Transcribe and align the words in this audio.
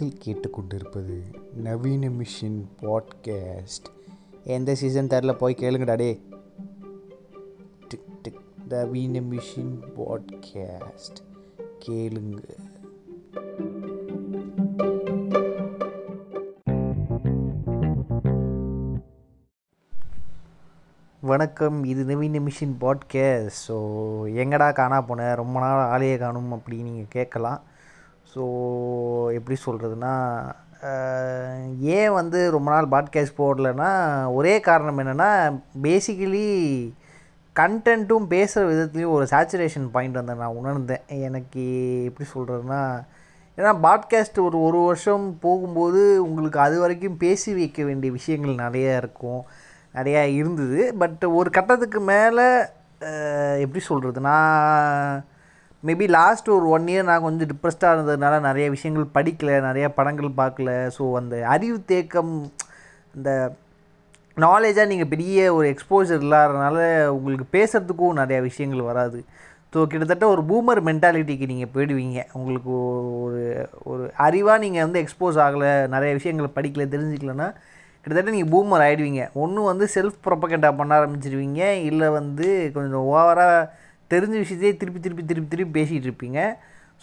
நீங்கள் 0.00 0.18
கேட்டுக்கொண்டிருப்பது 0.24 1.22
நவீன 1.54 2.08
மிஷின் 2.08 2.64
பாட்காஸ்ட். 2.80 3.88
எந்த 4.44 4.74
சீசன் 4.74 5.06
தெரில 5.06 5.32
போய் 5.32 5.56
கேளுங்கடா 5.58 5.96
டே 5.96 6.22
டிக் 7.88 8.22
டிக். 8.22 8.40
நவீன 8.68 9.20
மிஷின் 9.20 9.74
பாட்காஸ்ட். 9.96 11.18
கேளுங்க. 11.86 12.44
வணக்கம். 21.20 21.84
இது 21.84 22.04
நவீன 22.04 22.38
மிஷின் 22.38 22.76
பாட்காஸ்ட். 22.80 23.48
ஸோ 23.68 23.76
எங்கடா 24.34 24.72
காணா 24.72 25.02
போனேன் 25.02 25.34
ரொம்ப 25.34 25.60
நாள் 25.60 26.00
ஆலையை 26.00 26.18
காணும் 26.18 26.52
அப்படின்னு 26.52 26.82
நீங்கள் 26.82 27.06
கேட்கலாம். 27.08 27.62
ஸோ 28.34 28.42
எப்படி 29.32 29.56
சொல்கிறதுனா 29.66 30.14
ஏன் 31.96 32.12
வந்து 32.12 32.50
ரொம்ப 32.50 32.68
நாள் 32.70 32.92
பாட்காஸ்ட் 32.94 33.38
போடலைன்னா 33.38 33.90
ஒரே 34.32 34.60
காரணம் 34.60 34.98
என்னென்னா 34.98 35.30
பேசிக்கலி 35.82 36.46
கண்டென்ட்டும் 37.56 38.26
பேசுகிற 38.26 38.64
விதத்துலேயும் 38.70 39.14
ஒரு 39.16 39.26
சேச்சுரேஷன் 39.30 39.88
பாயிண்ட் 39.92 40.18
வந்து 40.18 40.34
நான் 40.34 40.58
உணர்ந்தேன். 40.60 41.04
எனக்கு 41.06 41.64
எப்படி 42.04 42.28
சொல்கிறதுனா 42.34 42.82
ஏன்னா 43.58 43.72
பாட்காஸ்ட் 43.86 44.38
ஒரு 44.38 44.58
ஒரு 44.62 44.78
வருஷம் 44.78 45.24
போகும்போது 45.40 46.02
உங்களுக்கு 46.26 46.58
அது 46.60 46.80
வரைக்கும் 46.80 47.16
பேசி 47.16 47.54
வைக்க 47.54 47.84
வேண்டிய 47.84 48.12
விஷயங்கள் 48.12 48.62
நிறையா 48.66 48.92
இருக்கும் 48.96 49.42
நிறையா 49.94 50.22
இருந்தது. 50.34 50.94
பட் 50.98 51.24
ஒரு 51.24 51.50
கட்டத்துக்கு 51.50 52.00
மேலே 52.00 52.46
எப்படி 53.64 53.80
சொல்கிறது 53.80 54.20
நான் 54.20 55.24
மேபி 55.88 56.06
லாஸ்ட் 56.16 56.48
ஒரு 56.54 56.66
ஒன் 56.76 56.88
இயர் 56.92 57.06
நான் 57.08 57.22
கொஞ்சம் 57.26 57.48
டிப்ரெஸ்டாக 57.50 57.94
இருந்ததுனால 57.94 58.34
நிறைய 58.46 58.66
விஷயங்கள் 58.74 59.14
படிக்கலை 59.14 59.54
நிறைய 59.66 59.86
படங்கள் 59.98 60.38
பார்க்கல. 60.40 60.70
ஸோ 60.96 61.04
அந்த 61.20 61.34
அறிவு 61.54 61.78
தேக்கம் 61.92 62.34
இந்த 63.16 63.30
நாலேஜாக 64.36 64.90
நீங்கள் 64.92 65.10
பெரிய 65.14 65.38
ஒரு 65.58 65.66
எக்ஸ்போஜர் 65.74 66.20
இல்லாதனால 66.26 66.76
உங்களுக்கு 67.16 67.46
பேசுகிறதுக்கும் 67.56 68.20
நிறையா 68.22 68.40
விஷயங்கள் 68.50 68.88
வராது. 68.90 69.20
ஸோ 69.74 69.80
கிட்டத்தட்ட 69.90 70.24
ஒரு 70.34 70.42
பூமர் 70.50 70.82
மென்டாலிட்டிக்கு 70.90 71.50
நீங்கள் 71.54 71.72
போயிடுவீங்க. 71.74 72.20
உங்களுக்கு 72.38 72.72
ஒரு 73.24 73.42
ஒரு 73.90 74.04
அறிவாக 74.28 74.62
நீங்கள் 74.64 74.86
வந்து 74.86 75.02
எக்ஸ்போஸ் 75.04 75.42
ஆகலை 75.46 75.72
நிறைய 75.96 76.12
விஷயங்களை 76.20 76.50
படிக்கல 76.58 76.86
தெரிஞ்சுக்கலன்னா 76.94 77.50
கிட்டத்தட்ட 78.04 78.30
நீங்கள் 78.36 78.52
பூமர் 78.54 78.84
ஆகிடுவீங்க 78.86 79.22
ஒன்று 79.42 79.70
வந்து 79.72 79.86
செல்ஃப் 79.96 80.24
ப்ரொப்பகண்டா 80.26 80.70
பண்ண 80.78 80.92
ஆரம்பிச்சிருவீங்க. 81.00 81.62
இல்லை 81.90 82.08
வந்து 82.20 82.48
கொஞ்சம் 82.76 83.06
ஓவராக 83.16 83.68
தெரிஞ்ச 84.10 84.34
விஷயத்தையே 84.44 84.76
திருப்பி 84.76 85.00
திருப்பி 85.00 85.24
திருப்பி 85.24 85.48
திருப்பி 85.48 85.74
பேசிகிட்டு 85.80 86.08
இருப்பீங்க. 86.10 86.40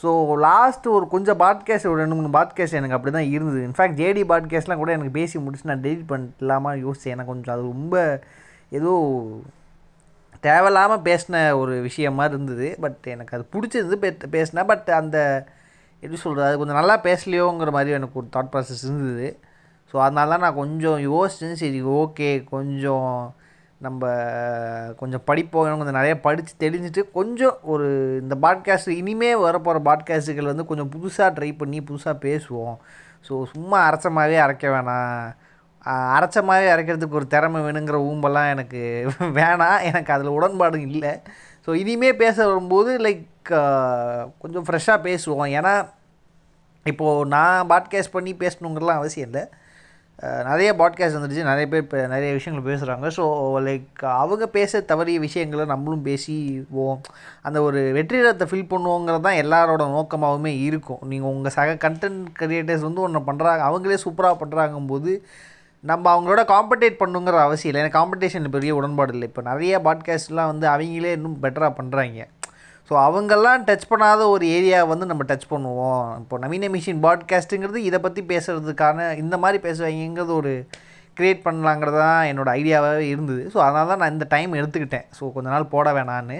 ஸோ 0.01 0.09
லாஸ்ட்டு 0.45 0.91
ஒரு 0.91 1.07
கொஞ்சம் 1.07 1.39
பாட்காஸ்ட் 1.39 1.87
ஒரு 1.91 1.99
ரெண்டு 2.01 2.15
மூணு 2.15 2.29
பாட்காஸ்ட் 2.37 2.79
எனக்கு 2.79 2.95
அப்படி 2.95 3.11
தான் 3.15 3.29
இருந்தது 3.35 3.59
இன்ஃபேக்ட் 3.67 3.99
ஜேடி 4.01 4.23
பாட்காஸ்ட்லாம் 4.31 4.77
கூட 4.77 4.91
எனக்கு 4.91 5.11
பேசி 5.11 5.39
முடிச்சு 5.39 5.69
நான் 5.69 5.81
டெலிட் 5.81 6.09
பண்ணலாமா 6.11 6.71
யோசித்தேன் 6.85 7.15
எனக்கு 7.15 7.31
கொஞ்சம் 7.31 7.53
அது 7.55 7.61
ரொம்ப 7.61 7.95
ஏதோ 8.69 8.91
தேவையில்லாமல் 10.39 11.01
பேசின 11.01 11.57
ஒரு 11.57 11.81
விஷயமா 11.81 12.25
இருந்தது. 12.25 12.67
பட் 12.79 13.07
எனக்கு 13.07 13.35
அது 13.37 13.45
பிடிச்சிருந்து 13.53 13.95
பே 13.95 14.09
பேசினேன். 14.29 14.65
பட் 14.65 14.89
அந்த 14.89 15.17
எப்படி 16.03 16.19
சொல்கிறது 16.21 16.49
அது 16.49 16.57
கொஞ்சம் 16.57 16.75
நல்லா 16.75 17.01
பேசலையோங்கிற 17.01 17.71
மாதிரி 17.71 17.91
எனக்கு 17.91 18.19
ஒரு 18.19 18.27
தாட் 18.35 18.51
ப்ராசஸ் 18.53 18.83
இருந்தது. 18.83 19.27
ஸோ 19.93 19.95
அதனால 19.97 20.29
தான் 20.29 20.39
நான் 20.39 20.59
கொஞ்சம் 20.61 20.99
யோசிச்சேன். 21.11 21.59
சரி 21.63 21.81
ஓகே 21.83 22.43
கொஞ்சம் 22.43 23.35
நம்ம 23.79 24.09
கொஞ்சம் 24.97 25.23
படிப்போம் 25.25 25.77
கொஞ்சம் 25.77 25.99
நிறைய 25.99 26.19
படித்து 26.19 26.53
தெரிஞ்சுட்டு 26.59 27.11
கொஞ்சம் 27.11 27.57
ஒரு 27.61 27.87
இந்த 28.21 28.35
பாட்காஸ்ட் 28.41 28.89
இனிமேல் 28.89 29.37
வரப்போகிற 29.37 29.79
பாட்காஸ்ட்டுகள் 29.89 30.51
வந்து 30.51 30.65
கொஞ்சம் 30.65 30.91
புதுசாக 30.91 31.35
ட்ரை 31.37 31.57
பண்ணி 31.57 31.79
புதுசாக 31.79 32.15
பேசுவோம். 32.21 32.77
ஸோ 33.27 33.43
சும்மா 33.45 33.77
அரைச்சமாகவே 33.89 34.37
அரைக்க 34.45 34.65
வேணாம். 34.69 35.35
அரைச்சமாகவே 35.89 36.67
அரைக்கிறதுக்கு 36.75 37.19
ஒரு 37.19 37.27
திறமை 37.27 37.61
வேணுங்கிற 37.61 37.99
ஊம்பெல்லாம் 38.09 38.49
எனக்கு 38.49 38.81
வேணாம். 39.39 39.83
எனக்கு 39.83 40.13
அதில் 40.13 40.35
உடன்பாடு 40.37 40.81
இல்லை. 40.81 41.13
ஸோ 41.65 41.73
இனிமேல் 41.73 42.15
பேச 42.15 42.47
வரும்போது 42.47 42.91
லைக் 42.99 43.23
கொஞ்சம் 44.39 44.65
ஃப்ரெஷ்ஷாக 44.65 45.05
பேசுவோம். 45.07 45.53
ஏன்னா 45.59 45.87
இப்போது 46.83 47.27
நான் 47.27 47.69
பாட்காஸ்ட் 47.69 48.11
பண்ணி 48.11 48.33
பேசணுங்கிறலாம் 48.33 49.01
அவசியம் 49.01 49.29
இல்லை. 49.29 49.49
நிறைய 50.47 50.69
பாட்காஸ்ட் 50.77 51.17
வந்துடுச்சு. 51.17 51.43
நிறைய 51.49 51.65
பேர் 51.71 51.83
இப்போ 51.83 51.97
நிறைய 52.13 52.29
விஷயங்கள் 52.37 52.67
பேசுகிறாங்க 52.69 53.07
ஸோ 53.17 53.23
லைக் 53.65 54.03
அவங்க 54.21 54.45
பேச 54.55 54.79
தவறிய 54.91 55.17
விஷயங்களை 55.19 55.65
நம்மளும் 55.65 56.05
பேசிவோம். 56.07 56.97
அந்த 57.41 57.61
ஒரு 57.61 57.81
வெற்றிடத்தை 57.97 58.45
ஃபில் 58.51 58.71
பண்ணுவோங்கிறது 58.71 59.25
தான் 59.27 59.41
எல்லாரோட 59.43 59.85
நோக்கமாகவுமே 59.95 60.53
இருக்கும். 60.67 61.03
நீங்கள் 61.11 61.29
உங்கள் 61.29 61.55
சக 61.57 61.75
கண்டென்ட் 61.85 62.23
கிரியேட்டர்ஸ் 62.39 62.87
வந்து 62.87 63.01
ஒன்று 63.01 63.21
பண்ணுறாங்க 63.29 63.63
அவங்களே 63.69 63.99
சூப்பராக 64.05 64.37
பண்ணுறாங்கும்போது 64.41 65.13
நம்ம 65.83 66.05
அவங்களோட 66.13 66.43
காம்படேட் 66.53 67.01
பண்ணுங்கிற 67.03 67.43
அவசியம் 67.47 67.71
இல்லை. 67.71 67.83
ஏன்னா 67.83 67.97
காம்படிஷன் 67.99 68.55
பெரிய 68.57 68.73
உடன்பாடு 68.75 69.13
இல்லை. 69.13 69.29
இப்போ 69.31 69.43
நிறைய 69.51 69.79
பாட்காஸ்ட்லாம் 69.89 70.51
வந்து 70.53 70.67
அவங்களே 70.67 71.13
இன்னும் 71.19 71.39
பெட்டராக 71.45 71.77
பண்ணுறாங்க 71.81 72.25
ஸோ 72.89 72.93
அவங்கெல்லாம் 73.05 73.63
டச் 73.67 73.89
பண்ணாத 73.91 74.21
ஒரு 74.33 74.45
ஏரியா 74.57 74.77
வந்து 74.91 75.05
நம்ம 75.05 75.23
டச் 75.29 75.49
பண்ணுவோம். 75.53 76.03
இப்போ 76.21 76.35
நவீன 76.43 76.69
மிஷின் 76.75 77.01
பாட்காஸ்ட்டுங்கிறது 77.05 77.79
இதை 77.87 77.99
பற்றி 78.05 78.21
பேசுகிறதுக்கான 78.29 79.07
இந்த 79.23 79.35
மாதிரி 79.43 79.59
பேசுவாங்கிறது 79.65 80.33
ஒரு 80.41 80.53
க்ரியேட் 81.17 81.41
பண்ணலாங்கிறது 81.47 81.97
தான் 82.05 82.27
என்னோடய 82.31 82.57
ஐடியாவாகவே 82.59 83.05
இருந்தது. 83.13 83.43
ஸோ 83.53 83.57
அதனால 83.65 83.87
தான் 83.91 84.01
நான் 84.03 84.13
இந்த 84.15 84.27
டைம் 84.35 84.51
எடுத்துக்கிட்டேன். 84.59 85.05
ஸோ 85.17 85.31
கொஞ்ச 85.35 85.47
நாள் 85.53 85.71
போட 85.73 85.91
வேணான்னு. 85.97 86.37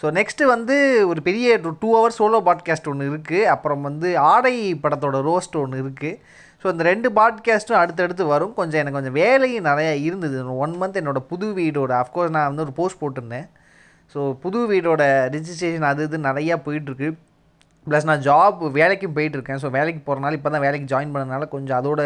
ஸோ 0.00 0.06
நெக்ஸ்ட்டு 0.18 0.50
வந்து 0.54 0.74
ஒரு 1.10 1.20
பெரிய 1.28 1.56
டூ 1.82 1.88
ஹவர்ஸ் 1.96 2.18
சோலோ 2.20 2.40
பாட்காஸ்ட் 2.48 2.90
ஒன்று 2.90 3.08
இருக்குது 3.12 3.48
அப்புறம் 3.54 3.82
வந்து 3.88 4.08
ஆடை 4.32 4.54
படத்தோட 4.84 5.20
ரோஸ்ட் 5.28 5.56
ஒன்று 5.62 5.82
இருக்குது 5.84 6.18
ஸோ 6.62 6.66
இந்த 6.74 6.84
ரெண்டு 6.90 7.08
பாட்காஸ்ட்டும் 7.18 7.80
அடுத்தடுத்து 7.82 8.24
வரும். 8.34 8.54
கொஞ்சம் 8.58 8.80
எனக்கு 8.80 8.98
கொஞ்சம் 8.98 9.18
வேலையும் 9.22 9.68
நிறையா 9.70 9.94
இருந்தது. 10.08 10.36
ஒன் 10.64 10.74
மந்த் 10.82 11.00
என்னோடய 11.00 11.28
புது 11.32 11.48
வீடோட 11.58 11.94
அஃப்கோர்ஸ் 12.02 12.34
நான் 12.36 12.50
வந்து 12.50 12.64
ஒரு 12.66 12.74
போஸ்ட் 12.80 13.00
போட்டிருந்தேன். 13.04 13.48
ஸோ 14.12 14.20
புது 14.42 14.58
வீடோட 14.72 15.02
ரிஜிஸ்ட்ரேஷன் 15.36 15.88
அது 15.92 16.02
இது 16.08 16.18
நிறையா 16.28 16.54
போயிட்டுருக்கு. 16.66 17.08
ப்ளஸ் 17.86 18.08
நான் 18.10 18.24
ஜாப் 18.28 18.60
வேலைக்கும் 18.78 19.16
போயிட்டுருக்கேன். 19.16 19.60
ஸோ 19.62 19.68
வேலைக்கு 19.78 20.00
போகிறனால 20.06 20.38
இப்போ 20.38 20.50
தான் 20.54 20.64
வேலைக்கு 20.66 20.86
ஜாயின் 20.92 21.12
பண்ணனால 21.14 21.46
கொஞ்சம் 21.54 21.78
அதோட 21.80 22.02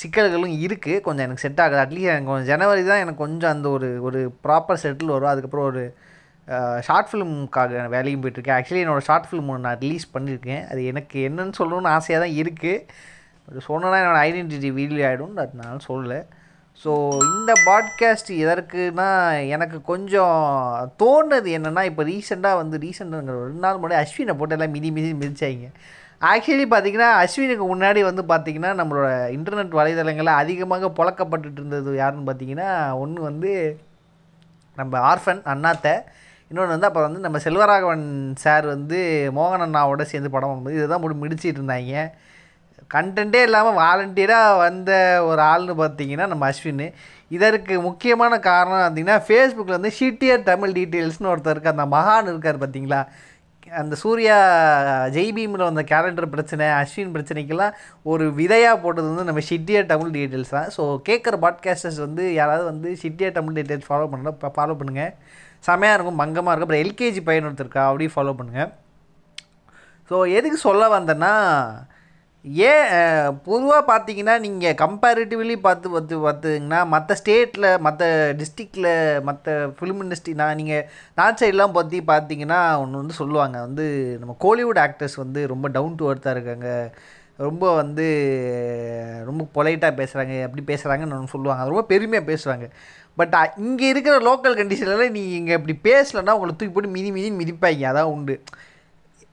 சிக்கல்களும் 0.00 0.54
இருக்குது 0.66 1.02
கொஞ்சம் 1.06 1.24
எனக்கு 1.26 1.44
செட் 1.44 1.60
ஆகுது 1.64 1.80
அட்லீஸ்ட் 1.82 2.12
எனக்கு 2.14 2.30
கொஞ்சம் 2.30 2.50
ஜனவரி 2.52 2.82
தான் 2.90 3.02
எனக்கு 3.04 3.20
கொஞ்சம் 3.24 3.52
அந்த 3.54 3.66
ஒரு 3.76 3.88
ஒரு 4.06 4.20
ப்ராப்பர் 4.44 4.80
செட்டில் 4.84 5.12
வரும். 5.14 5.32
அதுக்கப்புறம் 5.32 5.68
ஒரு 5.70 5.82
ஷார்ட் 6.86 7.08
ஃபிலிமுக்காக 7.10 7.84
வேலையும் 7.94 8.22
போயிட்டுருக்கேன். 8.22 8.56
ஆக்சுவலி 8.58 8.82
என்னோடய 8.84 9.06
ஷார்ட் 9.08 9.28
ஃபிலிம் 9.28 9.48
ஒன்று 9.52 9.66
நான் 9.68 9.80
ரிலீஸ் 9.84 10.06
பண்ணியிருக்கேன். 10.16 10.62
அது 10.70 10.80
எனக்கு 10.92 11.18
என்னென்னு 11.28 11.58
சொல்லணும்னு 11.60 11.92
ஆசையாக 11.96 12.22
தான் 12.24 12.36
இருக்குது 12.42 13.62
சொன்னால் 13.68 14.00
என்னோடய 14.02 14.26
ஐடென்டிட்டி 14.28 14.70
வீடியோ 14.80 15.02
ஆகிடும் 15.08 15.36
அதனால 15.44 15.78
சொல்லலை. 15.88 16.20
ஸோ 16.84 17.12
இந்த 17.12 17.52
பாட்காஸ்ட் 17.66 18.30
எதற்குனா 18.30 19.42
எனக்கு 19.48 19.82
கொஞ்சம் 19.82 20.36
தோணுது 20.98 21.50
என்னென்னா 21.58 21.84
இப்போ 21.84 22.02
ரீசெண்டாக 22.04 22.56
வந்து 22.56 22.78
ரீசெண்டாக 22.78 23.24
ரெண்டு 23.26 23.60
நாள் 23.60 23.76
முன்னாடி 23.76 24.04
அஸ்வினை 24.04 24.34
போட்டு 24.36 24.54
எல்லாம் 24.54 24.70
மிதி 24.70 24.90
மிதி 24.90 25.14
மிதிச்சாங்க 25.14 25.68
ஆக்சுவலி 26.20 26.66
பார்த்திங்கன்னா 26.66 27.08
அஸ்வினுக்கு 27.22 27.64
முன்னாடி 27.66 28.00
வந்து 28.00 28.22
பார்த்திங்கன்னா 28.22 28.70
நம்மளோட 28.74 29.28
இன்டர்நெட் 29.28 29.74
வலைதளங்களில் 29.74 30.34
அதிகமாக 30.34 30.90
புழக்கப்பட்டு 30.90 31.52
இருந்தது 31.54 31.96
யாருன்னு 31.96 32.32
பார்த்தீங்கன்னா 32.32 32.92
ஒன்று 32.98 33.22
வந்து 33.22 33.80
நம்ம 34.74 35.14
ஆர்ஃபன் 35.14 35.42
அண்ணாத்தை 35.44 35.94
இன்னொன்று 36.48 36.70
வந்து 36.70 36.86
அப்புறம் 36.86 37.08
வந்து 37.08 37.20
நம்ம 37.20 37.38
செல்வராகவன் 37.38 38.32
சார் 38.34 38.66
வந்து 38.66 39.30
மோகன் 39.36 39.64
அண்ணாவோட 39.66 40.02
சேர்ந்து 40.02 40.30
படம் 40.30 40.50
பண்ணும்போது 40.50 40.72
இதுதான் 40.72 41.00
முடி 41.00 41.14
முடிச்சிட்டு 41.14 41.60
இருந்தாங்க. 41.60 41.94
கண்டென்ட்டே 42.94 43.42
இல்லாமல் 43.48 43.78
வாலண்டியராக 43.82 44.58
வந்த 44.64 44.90
ஒரு 45.28 45.40
ஆள்னு 45.52 45.74
பார்த்தீங்கன்னா 45.82 46.26
நம்ம 46.32 46.50
அஸ்வின். 46.50 46.84
இதற்கு 47.36 47.74
முக்கியமான 47.86 48.34
காரணம் 48.50 48.82
பார்த்தீங்கன்னா 48.82 49.16
ஃபேஸ்புக்கில் 49.28 49.78
வந்து 49.78 49.92
ஷிட்டியர் 50.00 50.42
தமிழ் 50.50 50.76
டீட்டெயில்ஸ்னு 50.78 51.32
ஒருத்தர் 51.32 51.56
இருக்கார். 51.56 51.76
அந்த 51.78 51.88
மகான் 51.96 52.30
இருக்கார் 52.32 52.62
பார்த்தீங்களா 52.64 53.00
அந்த 53.80 53.94
சூர்யா 54.02 54.34
ஜெய்பீமில் 55.14 55.64
வந்த 55.68 55.82
கேலண்டர் 55.92 56.32
பிரச்சனை 56.34 56.66
அஸ்வின் 56.80 57.14
பிரச்சனைக்கெல்லாம் 57.14 57.72
ஒரு 58.12 58.24
விதையாக 58.40 58.76
போட்டது 58.84 59.08
வந்து 59.10 59.28
நம்ம 59.30 59.42
ஷிட்டியர் 59.48 59.88
தமிழ் 59.92 60.12
டீட்டெயில்ஸ் 60.16 60.54
தான். 60.56 60.68
ஸோ 60.76 60.82
கேட்குற 61.08 61.34
பாட்காஸ்டர்ஸ் 61.44 61.98
வந்து 62.04 62.24
யாராவது 62.40 62.64
வந்து 62.70 62.90
ஷிட்டியர் 63.02 63.36
தமிழ் 63.38 63.56
டீட்டெயில்ஸ் 63.58 63.88
ஃபாலோ 63.88 64.06
பண்ணலாம் 64.12 64.54
ஃபாலோ 64.58 64.76
பண்ணுங்கள் 64.82 65.12
செமையாக 65.68 65.96
இருக்கும் 65.96 66.20
பங்கமாக 66.22 66.52
இருக்கும். 66.52 66.68
அப்புறம் 66.68 66.84
எல்கேஜி 66.84 67.22
பையன் 67.28 67.48
ஒருத்தருக்கா 67.48 67.82
அப்படியே 67.88 68.12
ஃபாலோ 68.14 68.34
பண்ணுங்கள் 68.40 68.70
ஸோ 70.10 70.16
எதுக்கு 70.38 70.60
சொல்ல 70.68 70.82
வந்தேன்னா 70.96 71.34
ஏன் 72.46 73.38
பொதுவாக 73.44 73.82
பார்த்தீங்கன்னா 73.92 74.38
நீங்கள் 74.38 74.76
கம்பேரிட்டிவ்லி 74.82 75.56
பார்த்து 75.56 75.90
பார்த்து 75.90 76.16
பார்த்துங்கன்னா 76.26 76.86
மற்ற 76.86 77.16
ஸ்டேட்டில் 77.24 77.78
மற்ற 77.78 78.34
டிஸ்ட்ரிக்டில் 78.40 79.22
மற்ற 79.22 79.54
ஃபிலிம் 79.78 80.02
இண்டஸ்ட்ரி 80.04 80.34
நான் 80.34 80.54
நீங்கள் 80.54 80.84
நார்த் 81.14 81.42
சைட்லாம் 81.42 81.72
பற்றி 81.72 82.00
பார்த்தீங்கன்னா 82.06 82.60
ஒன்று 82.78 83.00
வந்து 83.02 83.14
சொல்லுவாங்க. 83.14 83.56
வந்து 83.60 83.86
நம்ம 84.20 84.36
கோலிவுட் 84.44 84.80
ஆக்டர்ஸ் 84.84 85.16
வந்து 85.16 85.46
ரொம்ப 85.46 85.68
டவுன் 85.68 85.94
டு 85.94 86.10
அர்த்தாக 86.12 86.36
இருக்காங்க. 86.36 86.90
ரொம்ப 87.36 87.74
வந்து 87.74 88.06
ரொம்ப 89.26 89.42
பொலைட்டாக 89.56 89.92
பேசுகிறாங்க 90.00 90.36
அப்படி 90.44 90.62
பேசுகிறாங்கன்னு 90.72 91.16
ஒன்று 91.18 91.34
சொல்லுவாங்க. 91.34 91.68
ரொம்ப 91.72 91.82
பெருமையாக 91.82 92.28
பேசுகிறாங்க 92.32 92.68
பட் 93.16 93.34
இங்கே 93.56 93.88
இருக்கிற 93.88 94.16
லோக்கல் 94.28 94.58
கண்டிஷன்லாம் 94.60 95.10
நீ 95.10 95.32
இங்கே 95.32 95.58
இப்படி 95.60 95.78
பேசலைன்னா 95.90 96.36
உங்களை 96.38 96.54
தூக்கி 96.56 96.72
போட்டு 96.74 96.94
மிதி 96.96 97.10
மிதின்னு 97.16 97.40
மிதிப்பாங்க. 97.42 97.84
அதான் 97.92 98.12
உண்டு. 98.16 98.36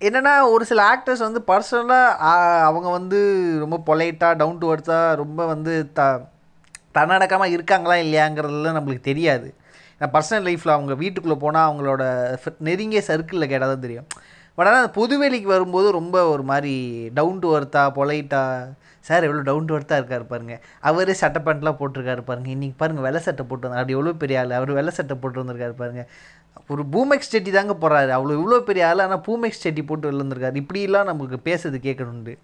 என்னென்னா 0.07 0.33
ஒரு 0.53 0.63
சில 0.69 0.81
ஆக்டர்ஸ் 0.93 1.25
வந்து 1.25 1.41
பர்சனலாக 1.49 2.29
அவங்க 2.69 2.87
வந்து 2.97 3.19
ரொம்ப 3.63 3.77
பொலைட்டாக 3.89 4.39
டவுன் 4.41 4.61
டு 4.61 4.69
அர்த்தாக 4.73 5.19
ரொம்ப 5.23 5.41
வந்து 5.53 5.73
த 5.97 6.01
தன்னடக்கமாக 6.97 7.53
இருக்காங்களா 7.55 7.95
இல்லையாங்கிறதுலாம் 8.05 8.77
நம்மளுக்கு 8.77 9.09
தெரியாது. 9.11 9.47
ஏன்னா 9.95 10.09
பர்சனல் 10.15 10.47
லைஃப்பில் 10.47 10.75
அவங்க 10.75 10.93
வீட்டுக்குள்ளே 11.03 11.37
போனால் 11.43 11.67
அவங்களோட 11.69 12.03
நெருங்கிய 12.67 13.01
சர்க்கிளில் 13.09 13.51
கேட்டால் 13.51 13.73
தான் 13.73 13.85
தெரியும். 13.85 14.07
பட் 14.57 14.67
ஆனால் 14.69 14.81
அந்த 14.81 14.93
பொதுவெளிக்கு 14.99 15.49
வரும்போது 15.55 15.87
ரொம்ப 15.99 16.17
ஒரு 16.33 16.43
மாதிரி 16.51 16.73
டவுன் 17.19 17.39
டு 17.43 17.49
அர்த்தாக 17.59 17.91
பொலைட்டாக 17.99 18.67
சார் 19.07 19.25
எவ்வளோ 19.27 19.41
டவுன் 19.47 19.67
டு 19.69 19.73
அர்த்தாக 19.77 20.01
இருக்காரு 20.01 20.25
பாருங்கள் 20.33 20.59
அவரே 20.89 21.13
சட்டை 21.21 21.39
பேண்ட்லாம் 21.45 21.79
போட்டிருக்காரு 21.79 22.21
பாருங்க. 22.27 22.49
இன்றைக்கி 22.55 22.75
பாருங்கள் 22.81 23.05
வெள்ளை 23.07 23.21
சட்டை 23.27 23.43
போட்டு 23.49 23.65
வந்தார். 23.65 23.81
அப்படி 23.81 23.97
எவ்வளோ 23.97 24.13
பெரிய 24.23 24.39
ஆள். 24.41 24.53
அவர் 24.59 24.77
வெள்ளை 24.77 24.91
சட்டை 24.97 25.15
போட்டு 25.23 25.41
வந்திருக்காரு 25.41 25.75
பாருங்க. 25.81 26.03
ஒரு 26.67 26.83
பூமெக்ஸ் 26.91 27.31
செட்டி 27.33 27.51
தாங்க 27.51 27.73
போகிறாரு 27.81 28.11
அவ்வளோ 28.17 28.35
இவ்வளோ 28.39 28.59
பெரிய 28.59 28.87
ஆள் 28.87 28.99
ஆனால் 28.99 29.23
பூமெக்ஸ் 29.27 29.63
செட்டி 29.65 29.83
போட்டு 29.83 30.11
வெளில 30.11 30.51
இப்படிலாம் 30.61 31.09
நமக்கு 31.11 31.39
பேசுறது 31.49 31.79
கேட்கணுண்டு. 31.87 32.35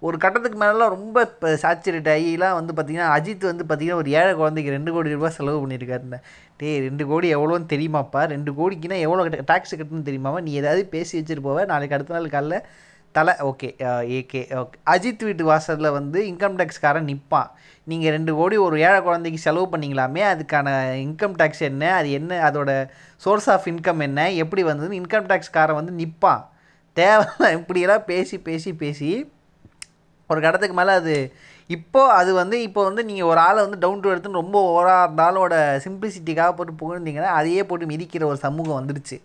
ஒரு 0.00 0.18
கட்டத்துக்கு 0.18 0.58
மேலாம் 0.58 0.92
ரொம்ப 0.94 1.20
இப்போ 1.20 1.48
சாச்சுரேட் 1.62 2.08
ஆகிலாம் 2.14 2.56
வந்து 2.58 2.72
பார்த்திங்கன்னா 2.76 3.06
அஜித் 3.16 3.44
வந்து 3.50 3.64
பார்த்திங்கன்னா 3.68 3.94
ஒரு 3.94 4.10
ஏழை 4.10 4.34
குழந்தைக்கு 4.34 4.72
ரெண்டு 4.72 4.92
கோடி 4.92 5.10
ரூபாய் 5.10 5.30
செலவு 5.30 5.66
பண்ணியிருக்காருன்னு 5.66 6.18
டேய் 6.56 6.78
ரெண்டு 6.78 7.06
கோடி 7.06 7.34
எவ்வளோன்னு 7.36 7.68
தெரியுமாப்பா? 7.72 8.22
ரெண்டு 8.34 8.52
கோடிக்குன்னா 8.58 8.98
எவ்வளோ 9.00 9.24
டேக்ஸ் 9.28 9.74
கட்டணும்னு 9.76 10.08
தெரியுமாவா? 10.10 10.40
நீ 10.42 10.52
ஏதாவது 10.52 10.86
பேசி 10.86 11.20
வச்சுட்டு 11.20 11.46
போவ 11.48 11.64
நாளைக்கு 11.64 11.96
அடுத்த 11.96 12.14
நாள் 12.16 12.34
காலைல 12.36 12.58
தலை 13.16 13.32
ஓகே 13.42 13.68
ஏகே 14.16 14.40
ஓகே 14.54 14.78
அஜித் 14.86 15.22
வீட்டு 15.22 15.44
வாசலில் 15.44 15.90
வந்து 15.90 16.18
இன்கம் 16.26 16.56
டேக்ஸ்காரன் 16.56 17.08
நிற்பான் 17.08 17.50
நீங்கள் 17.86 18.12
ரெண்டு 18.12 18.32
கோடி 18.34 18.56
ஒரு 18.58 18.76
ஏழை 18.80 18.98
குழந்தைக்கு 19.00 19.38
செலவு 19.38 19.66
பண்ணீங்களாமே 19.72 20.22
அதுக்கான 20.30 20.68
இன்கம் 21.02 21.36
டேக்ஸ் 21.36 21.62
என்ன 21.62 21.92
அது 21.94 22.10
என்ன 22.10 22.40
அதோட 22.48 22.70
சோர்ஸ் 23.22 23.48
ஆஃப் 23.48 23.68
இன்கம் 23.68 24.02
என்ன 24.02 24.28
எப்படி 24.34 24.64
வந்ததுன்னு 24.64 25.00
இன்கம் 25.00 25.30
டேக்ஸ்காரன் 25.30 25.80
வந்து 25.80 25.94
நிற்பான் 26.00 26.42
தேவை 26.96 27.48
இப்படியெல்லாம் 27.52 28.04
பேசி 28.04 28.36
பேசி 28.40 28.70
பேசி 28.74 29.10
ஒரு 30.30 30.40
கடத்துக்கு 30.40 30.76
மேலே 30.76 30.92
அது 30.92 31.14
இப்போது 31.70 32.12
அது 32.12 32.30
வந்து 32.32 32.56
இப்போ 32.62 32.80
வந்து 32.84 33.02
நீங்கள் 33.04 33.28
ஒரு 33.28 33.40
ஆளை 33.40 33.60
வந்து 33.62 33.78
டவுன் 33.78 34.00
டு 34.00 34.10
எடுத்துன்னு 34.10 34.40
ரொம்ப 34.40 34.56
ஓவராக 34.68 35.04
இருந்தாலோட 35.06 35.54
சிம்பிளிசிட்டிக்காக 35.84 36.52
போட்டு 36.52 36.72
புகழ்ந்தீங்கன்னா 36.74 37.32
அதையே 37.32 37.62
போட்டு 37.62 37.86
மிதிக்கிற 37.86 38.24
ஒரு 38.24 38.38
சமூகம் 38.38 38.78
வந்துடுச்சு 38.78 39.16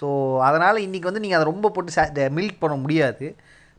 ஸோ 0.00 0.08
அதனால் 0.48 0.84
இன்றைக்கி 0.86 1.08
வந்து 1.10 1.24
நீங்கள் 1.24 1.40
அதை 1.40 1.48
ரொம்ப 1.52 1.70
போட்டு 1.70 2.28
மில்க் 2.38 2.62
பண்ண 2.62 2.76
முடியாது. 2.76 3.26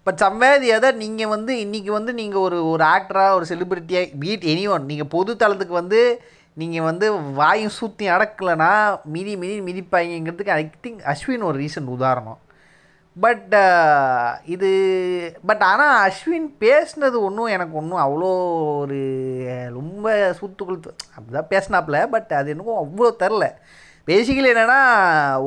பட் 0.07 0.21
சம்வேதி 0.25 0.69
அதை 0.77 0.89
நீங்கள் 1.04 1.31
வந்து 1.33 1.51
இன்றைக்கி 1.65 1.92
வந்து 1.98 2.13
நீங்கள் 2.13 2.44
ஒரு 2.48 2.57
ஒரு 2.71 2.83
ஆக்டராக 2.95 3.36
ஒரு 3.38 3.45
செலிப்ரிட்டியாக 3.51 4.18
பீட் 4.24 4.45
எனி 4.54 4.65
ஒன் 4.75 4.89
நீங்கள் 4.92 5.12
பொது 5.15 5.33
தளத்துக்கு 5.44 5.75
வந்து 5.81 6.01
நீங்கள் 6.57 6.88
வந்து 6.89 7.06
வாயும் 7.38 7.75
சூத்தி 7.80 8.06
அடக்கலைன்னா 8.15 8.71
மிதி 9.13 9.33
மிதி 9.44 9.56
மிதிப்பாங்கிறதுக்கு 9.69 10.56
ஐ 10.56 10.63
திங்க் 10.81 11.04
அஸ்வின் 11.13 11.48
ஒரு 11.50 11.57
ரீசன் 11.63 11.94
உதாரணம். 11.95 12.39
பட் 13.15 13.54
uh, 13.54 14.30
இது 14.45 14.69
பட் 15.45 15.63
ஆனால் 15.69 15.95
அஸ்வின் 16.07 16.48
பேசுனது 16.60 17.18
ஒன்றும் 17.27 17.51
எனக்கு 17.56 17.75
ஒன்றும் 17.81 18.04
அவ்வளோ 18.06 18.30
ஒரு 18.83 19.00
ரொம்ப 19.74 20.13
சூத்துக்குள் 20.39 20.80
அப்படிதான் 21.15 21.51
பேசினாப்புல 21.51 22.00
பட் 22.10 22.31
அது 22.39 22.50
என்னமோ 22.50 22.77
அவ்வளோ 22.83 23.12
தெரில 23.24 23.48
பேசிக்கலி 24.07 24.50
என்னென்னா 24.51 24.79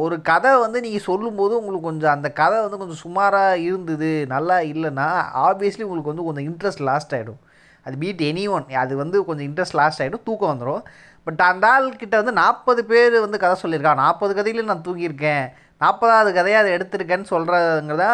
ஒரு 0.03 0.17
கதை 0.29 0.51
வந்து 0.63 0.79
நீங்கள் 0.85 1.05
சொல்லும்போது 1.07 1.53
உங்களுக்கு 1.59 1.89
கொஞ்சம் 1.89 2.13
அந்த 2.15 2.29
கதை 2.39 2.59
வந்து 2.63 2.79
கொஞ்சம் 2.83 3.01
சுமாராக 3.03 3.59
இருந்தது 3.65 4.11
நல்லா 4.31 4.57
இல்லைன்னா 4.71 5.09
ஆப்வியஸ்லி 5.49 5.85
உங்களுக்கு 5.87 6.13
வந்து 6.13 6.27
கொஞ்சம் 6.29 6.47
இன்ட்ரெஸ்ட் 6.51 6.83
லாஸ்ட் 6.89 7.13
ஆகிடும் 7.17 7.41
அது 7.87 7.99
பீட் 8.03 8.23
எனி 8.29 8.45
ஒன் 8.55 8.73
அது 8.85 8.95
வந்து 9.03 9.19
கொஞ்சம் 9.27 9.47
இன்ட்ரெஸ்ட் 9.49 9.77
லாஸ்ட் 9.81 10.03
ஆகிடும் 10.05 10.25
தூக்கம் 10.29 10.53
வந்துடும் 10.53 10.83
பட் 11.27 11.43
அந்த 11.51 11.67
ஆள்கிட்ட 11.75 12.15
வந்து 12.23 12.35
நாற்பது 12.41 12.85
பேர் 12.93 13.19
வந்து 13.27 13.43
கதை 13.45 13.59
சொல்லியிருக்கான் 13.65 14.03
நாற்பது 14.05 14.33
கதையிலையும் 14.39 14.73
நான் 14.73 14.87
தூங்கியிருக்கேன். 14.89 15.45
நாற்பதாவது 15.81 16.33
கதையை 16.39 16.59
அதை 16.63 16.73
எடுத்திருக்கேன்னு 16.79 17.33
சொல்கிறதுங்கிறதா 17.35 18.11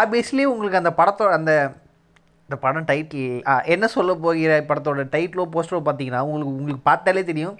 ஆப்வியஸ்லி 0.00 0.44
உங்களுக்கு 0.52 0.82
அந்த 0.82 0.94
படத்தோட 1.00 1.32
அந்த 1.40 1.54
இந்த 2.48 2.56
படம் 2.64 2.88
டைட்டில் 2.88 3.36
என்ன 3.74 3.86
சொல்ல 3.96 4.12
போகிற 4.24 4.52
படத்தோட 4.70 5.04
டைட்டிலோ 5.14 5.44
போஸ்டரோ 5.54 5.78
பார்த்தீங்கன்னா 5.86 6.22
உங்களுக்கு 6.26 6.56
உங்களுக்கு 6.56 6.82
பார்த்தாலே 6.90 7.22
தெரியும். 7.28 7.54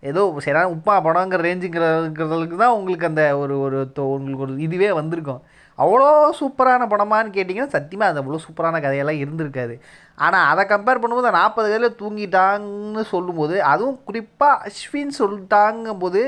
ஏதோ 0.00 0.34
சரியான 0.38 0.70
உப்பா 0.70 0.94
படங்கிற 1.06 1.40
ரேஞ்சுங்கிறதுக்கு 1.40 2.56
தான் 2.56 2.72
உங்களுக்கு 2.72 3.06
அந்த 3.06 3.38
ஒரு 3.38 3.60
ஒரு 3.60 3.92
தொ- 3.96 4.12
உங்களுக்கு 4.14 4.42
ஒரு 4.42 4.58
இதுவே 4.58 4.92
வந்திருக்கும். 4.92 5.40
அவ்வளோ 5.78 6.06
சூப்பரான 6.40 6.86
படமானு 6.86 7.34
கேட்டிங்கன்னா 7.34 7.66
சத்தியமாக 7.66 8.10
அது 8.10 8.22
அவ்வளோ 8.22 8.38
சூப்பரான 8.38 8.80
கதையெல்லாம் 8.80 9.20
இருந்திருக்காது. 9.24 9.74
ஆனால் 10.14 10.46
அதை 10.48 10.64
கம்பேர் 10.64 11.02
பண்ணும்போது 11.02 11.30
நாற்பது 11.30 11.68
கதையில் 11.68 11.98
தூங்கிட்டாங்கன்னு 12.00 13.00
சொல்லும்போது 13.02 13.64
அதுவும் 13.64 14.00
குறிப்பாக 14.04 14.70
அஸ்வின் 14.70 15.12
சொல்லிட்டாங்கும்போது 15.18 16.22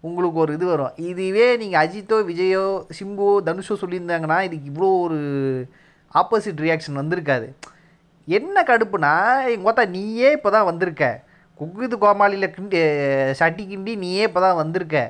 உங்களுக்கு 0.00 0.38
ஒரு 0.38 0.54
இது 0.54 0.66
வரும். 0.66 0.92
இதுவே 0.96 1.56
நீங்கள் 1.56 1.88
அஜித்தோ 1.88 2.16
விஜயோ 2.24 2.64
சிம்புவோ 2.98 3.40
தனுஷோ 3.44 3.76
சொல்லியிருந்தாங்கன்னா 3.80 4.42
இதுக்கு 4.42 4.70
இவ்வளோ 4.70 5.00
ஒரு 5.00 5.18
ஆப்போசிட் 6.14 6.62
ரியாக்ஷன் 6.62 7.00
வந்திருக்காது. 7.00 7.46
என்ன 8.28 8.62
கடுப்புனா 8.66 9.12
எங்கள் 9.48 9.74
பார்த்தா 9.74 9.88
நீயே 9.88 10.32
இப்போ 10.32 10.50
தான் 10.50 10.64
வந்திருக்க. 10.64 11.04
குக்குது 11.62 11.96
கோமாளியில் 12.04 12.54
கிண்டி 12.56 12.78
சட்டி 13.40 13.64
கிண்டி 13.72 13.94
நீயே 14.04 14.22
இப்போ 14.28 14.40
தான் 14.44 14.60
வந்திருக்க. 14.62 15.00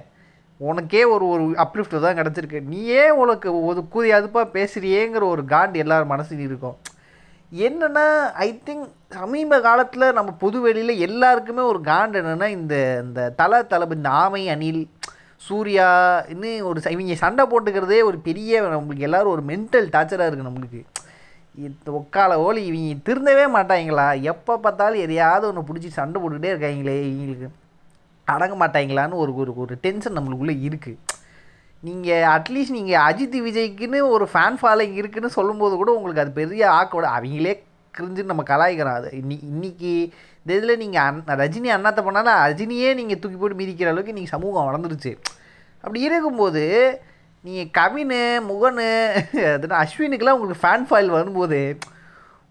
உனக்கே 0.61 1.03
ஒரு 1.15 1.25
ஒரு 1.35 1.45
அப்லிஃப்ட் 1.65 2.05
தான் 2.07 2.19
கிடச்சிருக்கு. 2.21 2.59
நீயே 2.73 3.05
உனக்கு 3.23 3.49
ஒரு 3.69 3.81
கூதி 3.95 4.11
அதுப்பாக 4.19 4.53
பேசுகிறியேங்கிற 4.57 5.25
ஒரு 5.35 5.45
காண்டு 5.53 5.83
எல்லார் 5.85 6.13
மனசுலையும் 6.13 6.49
இருக்கும். 6.51 6.77
என்னென்னா 7.67 8.05
ஐ 8.45 8.49
திங்க் 8.67 8.85
சமீப 9.17 9.59
காலத்தில் 9.67 10.15
நம்ம 10.19 10.31
பொது 10.45 10.59
வெளியில் 10.67 11.03
எல்லாருக்குமே 11.07 11.65
ஒரு 11.73 11.81
காண்டு 11.91 12.21
என்னென்னா 12.21 12.49
இந்த 12.59 12.75
இந்த 13.07 13.29
தலை 13.41 13.59
தளபதி 13.73 14.01
இந்த 14.01 14.13
ஆமை 14.23 14.43
அணில் 14.55 14.83
சூர்யா 15.43 15.89
இன்னும் 16.33 16.67
ஒரு 16.71 16.81
இவங்க 16.95 17.15
சண்டை 17.25 17.45
போட்டுக்கிறதே 17.53 18.01
ஒரு 18.11 18.19
பெரிய 18.29 18.63
நம்மளுக்கு 18.75 19.09
எல்லாரும் 19.09 19.35
ஒரு 19.37 19.45
மென்டல் 19.53 19.93
டார்ச்சராக 19.97 20.29
இருக்குது 20.29 20.51
நம்மளுக்கு. 20.51 20.83
இந்த 21.55 21.91
உக்கால 21.99 22.37
ஓலி 22.45 22.61
இவங்க 22.69 23.01
திருந்தவே 23.09 23.47
மாட்டாங்களா 23.57 24.07
எப்போ 24.33 24.53
பார்த்தாலும் 24.59 25.03
எதையாவது 25.07 25.45
ஒன்று 25.49 25.67
பிடிச்சி 25.69 25.89
சண்டை 25.97 26.19
போட்டுக்கிட்டே 26.21 26.53
இருக்காங்களே 26.53 26.95
இவங்களுக்கு. 27.09 27.49
அடங்க 28.27 28.55
மாட்டாங்களான்னு 28.63 29.21
ஒரு 29.23 29.33
ஒரு 29.43 29.53
ஒரு 29.63 29.75
டென்ஷன் 29.85 30.17
நம்மளுக்குள்ளே 30.19 30.55
இருக்குது 30.69 30.99
நீங்கள் 31.83 32.25
அட்லீஸ்ட் 32.35 32.77
நீங்கள் 32.79 33.03
அஜித் 33.09 33.37
விஜய்க்குன்னு 33.47 34.01
ஒரு 34.15 34.27
ஃபேன் 34.33 34.59
ஃபாலோயிங் 34.61 34.97
இருக்குன்னு 35.01 35.37
சொல்லும்போது 35.37 35.77
கூட 35.77 35.93
உங்களுக்கு 35.97 36.25
அது 36.25 36.33
பெரிய 36.41 36.65
ஆக்கோட 36.79 37.07
அவங்களே 37.17 37.55
கிரிஞ்சு 37.95 38.23
நம்ம 38.29 38.43
கலாய்க்கிறோம் 38.51 38.99
அது. 39.01 39.09
இன்னி 39.21 39.37
இன்றைக்கி 39.53 39.93
இந்த 40.43 40.53
இதில் 40.59 40.81
நீங்கள் 40.83 41.03
அன் 41.09 41.23
ரஜினி 41.43 41.71
அண்ணாத்த 41.77 42.03
பண்ணாலும் 42.07 42.39
ரஜினியே 42.45 42.91
நீங்கள் 43.01 43.21
தூக்கி 43.23 43.39
போட்டு 43.39 43.61
மிதிக்கிற 43.61 43.91
அளவுக்கு 43.93 44.17
நீங்கள் 44.19 44.35
சமூகம் 44.37 44.69
வளர்ந்துருச்சு. 44.69 45.13
அப்படி 45.85 46.01
இருக்கும்போது 46.09 46.63
நீங்கள் 47.47 47.71
கவின் 47.79 48.13
முகன் 48.49 48.83
அதுனா 49.53 49.79
அஸ்வினுக்கெல்லாம் 49.85 50.37
உங்களுக்கு 50.37 50.63
ஃபேன் 50.65 50.87
ஃபைல் 50.89 51.09
வரும்போது 51.17 51.61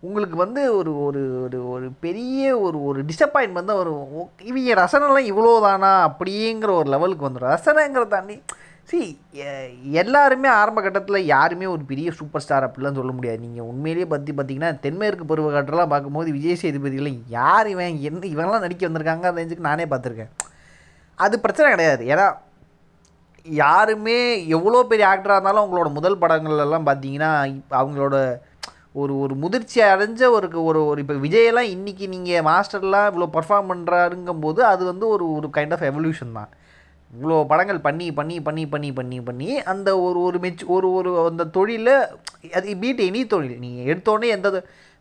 உங்களுக்கு 0.08 0.38
வந்து 0.42 0.62
ஒரு 0.78 0.92
ஒரு 1.06 1.22
ஒரு 1.44 1.60
ஒரு 1.74 1.88
பெரிய 2.06 2.58
ஒரு 2.66 2.78
ஒரு 2.90 3.00
டிசப்பாயின்மெண்ட் 3.10 3.70
தான் 3.72 3.80
வரும். 3.82 4.28
இவங்க 4.50 4.76
ரசனைலாம் 4.82 5.30
இவ்வளோ 5.32 5.54
தானா 5.66 5.92
அப்படிங்கிற 6.08 6.74
ஒரு 6.80 6.90
லெவலுக்கு 6.94 7.28
வந்துடும் 7.28 7.54
ரசனைங்கிற 7.56 8.04
தாண்டி 8.16 8.38
சி 8.92 9.00
எல்லாருமே 10.02 10.50
ஆரம்ப 10.60 10.80
கட்டத்தில் 10.86 11.28
யாருமே 11.34 11.66
ஒரு 11.76 11.84
பெரிய 11.92 12.08
சூப்பர் 12.20 12.44
ஸ்டார் 12.46 12.68
அப்படிலாம் 12.68 13.00
சொல்ல 13.00 13.12
முடியாது. 13.18 13.40
நீங்கள் 13.48 13.68
உண்மையிலேயே 13.72 14.08
பற்றி 14.14 14.32
பார்த்தீங்கன்னா 14.38 14.72
தென்மேற்கு 14.86 15.26
பருவக்காட்டெல்லாம் 15.32 15.92
பார்க்கும்போது 15.94 16.30
விஜய் 16.38 16.62
சேதுபதியெல்லாம் 16.64 17.20
யார் 17.40 17.70
இவன் 17.74 18.00
என்ன 18.10 18.24
இவங்கெல்லாம் 18.34 18.66
நடிக்க 18.68 18.90
வந்திருக்காங்க 18.90 19.28
அந்த 19.32 19.62
நானே 19.70 19.86
பார்த்துருக்கேன். 19.92 20.34
அது 21.26 21.36
பிரச்சனை 21.46 21.70
கிடையாது. 21.76 22.04
ஏன்னா 22.14 22.28
யாருமே 23.46 24.18
எவ்வளோ 24.56 24.80
பெரிய 24.92 25.06
ஆக்டராக 25.12 25.36
இருந்தாலும் 25.36 25.64
அவங்களோட 25.64 25.90
முதல் 25.98 26.22
படங்கள் 26.24 26.64
எல்லாம் 26.66 26.88
பார்த்தீங்கன்னா 26.88 27.32
அவங்களோட 27.82 28.16
ஒரு 29.02 29.14
ஒரு 29.24 29.34
முதிர்ச்சி 29.44 29.80
அடைஞ்ச 29.92 30.22
ஒரு 30.38 30.48
ஒரு 30.70 30.80
ஒரு 30.90 31.00
இப்போ 31.04 31.16
விஜயெல்லாம் 31.26 31.70
இன்றைக்கி 31.76 32.06
நீங்கள் 32.16 32.46
மாஸ்டர்லாம் 32.50 33.08
இவ்வளோ 33.12 33.28
பர்ஃபார்ம் 33.38 33.70
பண்ணுறாருங்கும்போது 33.72 34.62
அது 34.72 34.84
வந்து 34.92 35.06
ஒரு 35.16 35.26
ஒரு 35.38 35.48
கைண்ட் 35.58 35.74
ஆஃப் 35.76 35.86
எவல்யூஷன் 35.92 36.36
தான். 36.40 36.52
இவ்வளோ 37.12 37.38
படங்கள் 37.52 37.80
பண்ணி 37.86 38.08
பண்ணி 38.20 38.36
பண்ணி 38.48 38.64
பண்ணி 38.74 38.92
பண்ணி 39.00 39.18
பண்ணி 39.30 39.50
அந்த 39.72 39.90
ஒரு 40.00 40.20
ஒரு 40.28 40.38
மெச் 40.44 40.66
ஒரு 40.76 40.90
ஒரு 41.00 41.12
அந்த 41.30 41.44
தொழிலில் 41.58 41.96
அது 42.58 42.76
பீட் 42.84 43.02
எனி 43.08 43.22
தொழில். 43.34 43.58
நீங்கள் 43.64 43.88
எடுத்தோடனே 43.92 44.30
எந்த 44.38 44.50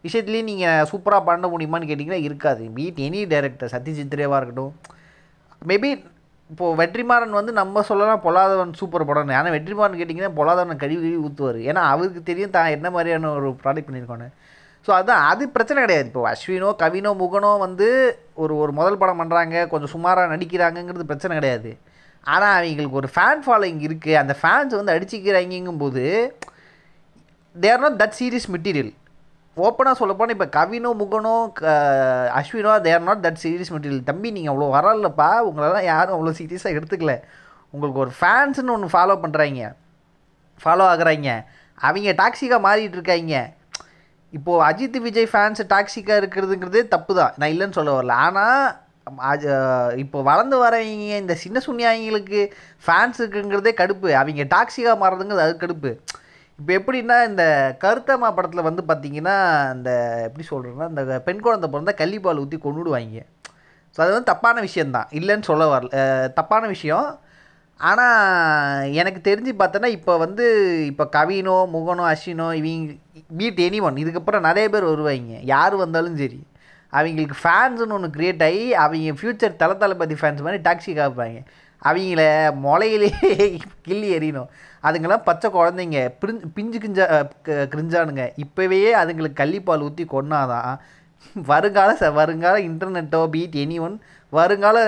விஷயத்துலையும் 0.05 0.51
நீங்கள் 0.53 0.89
சூப்பராக 0.93 1.23
பண்ண 1.29 1.49
முடியுமான்னு 1.53 1.91
கேட்டிங்கன்னா 1.91 2.23
இருக்காது. 2.29 2.65
Be it 2.79 3.01
any 3.09 3.21
director 3.35 3.73
Satyajit 3.75 4.19
ரேவாக 4.23 4.41
இருக்கட்டும். 4.41 4.73
மேபி 5.63 5.91
இப்போது 6.51 6.77
வெற்றிமாறன் 6.81 7.39
வந்து 7.39 7.53
நம்ம 7.61 7.83
சொல்லலாம் 7.89 8.23
பொல்லாதவன் 8.25 8.79
சூப்பர் 8.81 9.09
படம்னு 9.09 9.37
ஆனால் 9.41 9.55
வெற்றிமாறன் 9.57 9.99
கேட்டிங்கன்னா 10.01 10.37
பொல்லாதவன் 10.39 10.81
கழுவி 10.83 11.01
கழுவி 11.03 11.21
ஊற்றுவார் 11.27 11.59
ஏன்னா 11.69 11.83
அவருக்கு 11.93 12.23
தெரியும் 12.31 12.57
தான் 12.57 12.75
என்ன 12.77 12.87
மாதிரியான 12.95 13.31
ஒரு 13.39 13.51
ப்ராடக்ட் 13.63 13.89
பண்ணியிருக்கோன்னு 13.89 14.29
ஸோ 14.87 14.91
அதுதான் 14.97 15.25
அது 15.31 15.45
பிரச்சனை 15.55 15.81
கிடையாது. 15.85 16.07
இப்போ 16.11 16.23
அஸ்வினோ 16.31 16.69
கவினோ 16.83 17.11
முகனோ 17.23 17.51
வந்து 17.65 17.89
ஒரு 18.43 18.53
ஒரு 18.63 18.73
முதல் 18.79 19.01
படம் 19.01 19.21
பண்ணுறாங்க 19.21 19.57
கொஞ்சம் 19.73 19.93
சுமாராக 19.95 20.33
நடிக்கிறாங்கங்கிறது 20.35 21.11
பிரச்சனை 21.11 21.35
கிடையாது. 21.39 21.71
ஆனால் 22.27 22.55
அவங்களுக்கு 22.59 23.01
ஒரு 23.03 23.11
ஃபேன் 23.15 23.43
ஃபாலோயிங் 23.45 23.83
இருக்குது 23.89 24.21
அந்த 24.23 24.35
ஃபேன்ஸ் 24.41 24.79
வந்து 24.79 24.95
அடிச்சுக்கிறாங்கங்கும்போது 24.95 26.05
they're 27.57 27.83
not 27.85 28.01
that 28.03 28.17
serious 28.21 28.49
material 28.55 28.91
ஓப்பனாக 29.57 29.99
சொல்லப்போனால் 30.01 30.35
இப்போ 30.37 30.47
கவினோ 30.57 30.91
முகனோ 31.01 31.35
க 31.59 31.63
அஸ்வினோ 32.39 32.73
they're 32.87 33.07
not 33.09 33.23
that 33.25 33.41
serious 33.45 33.73
material 33.75 34.09
தம்பி 34.11 34.29
நீங்கள் 34.37 34.53
அவ்வளோ 34.53 34.69
வரலப்பா. 34.77 35.31
உங்களெல்லாம் 35.49 35.89
யாரும் 35.93 36.17
அவ்வளோ 36.17 36.35
சீரியஸாக 36.41 36.77
எடுத்துக்கல. 36.79 37.15
உங்களுக்கு 37.75 38.03
ஒரு 38.05 38.13
ஃபேன்ஸ்னு 38.19 38.75
ஒன்று 38.77 38.95
ஃபாலோ 38.95 39.17
பண்ணுறாங்க 39.25 39.65
ஃபாலோ 40.63 40.85
ஆகுறாங்க. 40.93 41.31
அவங்க 41.79 42.13
டாக்ஸிக்காக 42.23 42.65
மாறிட்டு 42.69 42.99
இருக்காங்க. 42.99 43.35
இப்போது 44.39 44.63
அஜித் 44.69 44.99
விஜய் 45.07 45.29
ஃபேன்ஸ் 45.33 45.63
டாக்ஸிக்காக 45.75 46.21
இருக்கிறதுங்கிறதே 46.23 46.83
தப்பு 46.95 47.13
தான் 47.21 47.35
நான் 47.39 47.53
இல்லைன்னு 47.55 47.79
சொல்ல 47.79 47.93
வரல. 47.99 48.17
ஆனால் 48.27 49.99
இப்போ 50.03 50.19
வளர்ந்து 50.31 50.57
வரவங்க 50.65 51.15
இந்த 51.25 51.35
சின்ன 51.45 51.61
சுண்ணியாங்களுக்கு 51.67 52.41
ஃபேன்ஸ் 52.87 53.21
இருக்குங்கிறதே 53.23 53.73
கடுப்பு. 53.81 54.11
அவங்க 54.21 54.47
டாக்ஸிக்காக 54.57 54.97
மாறுறதுங்கிறது 55.03 55.47
அது 55.47 55.57
கடுப்பு. 55.65 55.93
இப்போ 56.61 56.73
எப்படின்னா 56.79 57.17
இந்த 57.29 57.45
கருத்தம்மா 57.83 58.29
படத்தில் 58.37 58.67
வந்து 58.69 58.83
பார்த்தீங்கன்னா 58.89 59.37
இந்த 59.75 59.91
எப்படி 60.27 60.45
சொல்கிறேன்னா 60.51 60.89
இந்த 60.89 61.21
பெண் 61.29 61.41
குழந்தை 61.41 61.69
பிறந்தா 61.73 61.93
கள்ளிப்பால் 62.01 62.43
ஊற்றி 62.43 62.59
கொண்டுடுவாங்க 62.59 63.21
ஸோ 63.97 63.99
அது 64.05 64.13
வந்து 64.15 64.31
தப்பான 64.33 64.57
விஷயந்தான் 64.61 65.09
இல்லைன்னு 65.19 65.49
சொல்ல 65.51 65.65
வரல. 65.75 65.91
தப்பான 66.39 66.67
விஷயம். 66.67 67.07
ஆனால் 67.81 68.91
எனக்கு 68.93 69.21
தெரிஞ்சு 69.31 69.53
பார்த்தோன்னா 69.61 69.91
இப்போ 69.99 70.13
வந்து 70.19 70.45
இப்போ 70.91 71.05
கவினோ 71.17 71.57
முகனோ 71.75 72.05
அஸ்வினோ 72.13 72.49
இவங்க 72.61 72.93
பீட் 73.39 73.61
எனி 73.67 73.79
ஒன் 73.83 74.01
இதுக்கப்புறம் 74.03 74.47
நிறைய 74.49 74.67
பேர் 74.69 74.91
வருவாங்க. 74.93 75.35
யார் 75.55 75.77
வந்தாலும் 75.77 76.19
சரி. 76.23 76.41
அவங்களுக்கு 76.93 77.37
ஃபேன்ஸுன்னு 77.43 77.97
ஒன்று 77.97 78.15
க்ரியேட் 78.17 78.45
ஆகி 78.49 78.65
அவங்க 78.75 79.13
ஃப்யூச்சர் 79.21 79.57
தள 79.57 79.73
தளபதி 79.75 80.17
ஃபேன்ஸ் 80.21 80.45
மாதிரி 80.47 80.61
டாக்ஸி 80.69 80.93
காப்பாங்க 81.03 81.41
அவங்கள 81.85 82.53
முளையிலே 82.65 83.11
கிள்ளி 83.83 84.19
எறியணும். 84.19 84.47
அதுங்கெல்லாம் 84.83 85.23
பச்சை 85.23 85.51
குழந்தைங்க. 85.51 86.15
பிரிஞ்சு 86.21 86.43
பிஞ்சு 86.55 86.79
கிஞ்சா 86.79 87.29
க- 87.43 87.69
கிரிஞ்சானுங்க. 87.71 88.31
இப்போவே 88.37 88.93
அதுங்களுக்கு 88.95 89.33
கள்ளிப்பால் 89.35 89.81
ஊற்றி 89.81 90.05
கொன்னாதான் 90.05 90.79
வருங்கால 91.35 91.93
ச 91.93 92.13
வருங்கால 92.13 92.59
இன்டர்நெட்டோ 92.59 93.27
பீட் 93.27 93.55
எனி 93.55 93.81
ஒன் 93.81 94.01
வருங்கால 94.31 94.79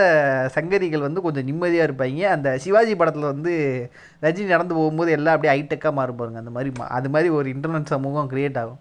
சங்கதிகள் 0.55 1.01
வந்து 1.01 1.21
கொஞ்சம் 1.21 1.45
நிம்மதியாக 1.45 1.93
இருப்பாங்க. 1.93 2.21
அந்த 2.21 2.59
சிவாஜி 2.59 2.97
படத்தில் 2.97 3.23
வந்து 3.23 3.91
ரஜினி 4.23 4.45
நடந்து 4.45 4.75
போகும்போது 4.75 5.11
எல்லாம் 5.11 5.35
அப்படியே 5.35 5.63
ஹைடெக்காக 5.63 5.93
மாறும் 5.93 6.17
பாருங்க. 6.17 6.39
அந்த 6.39 6.51
மாதிரி 6.51 6.73
மா- 6.81 6.87
அது 6.87 7.09
மாதிரி 7.09 7.31
ஒரு 7.31 7.51
இன்டர்நெட் 7.51 7.85
சமூகம் 7.85 8.31
க்ரியேட் 8.31 8.59
ஆகும். 8.59 8.79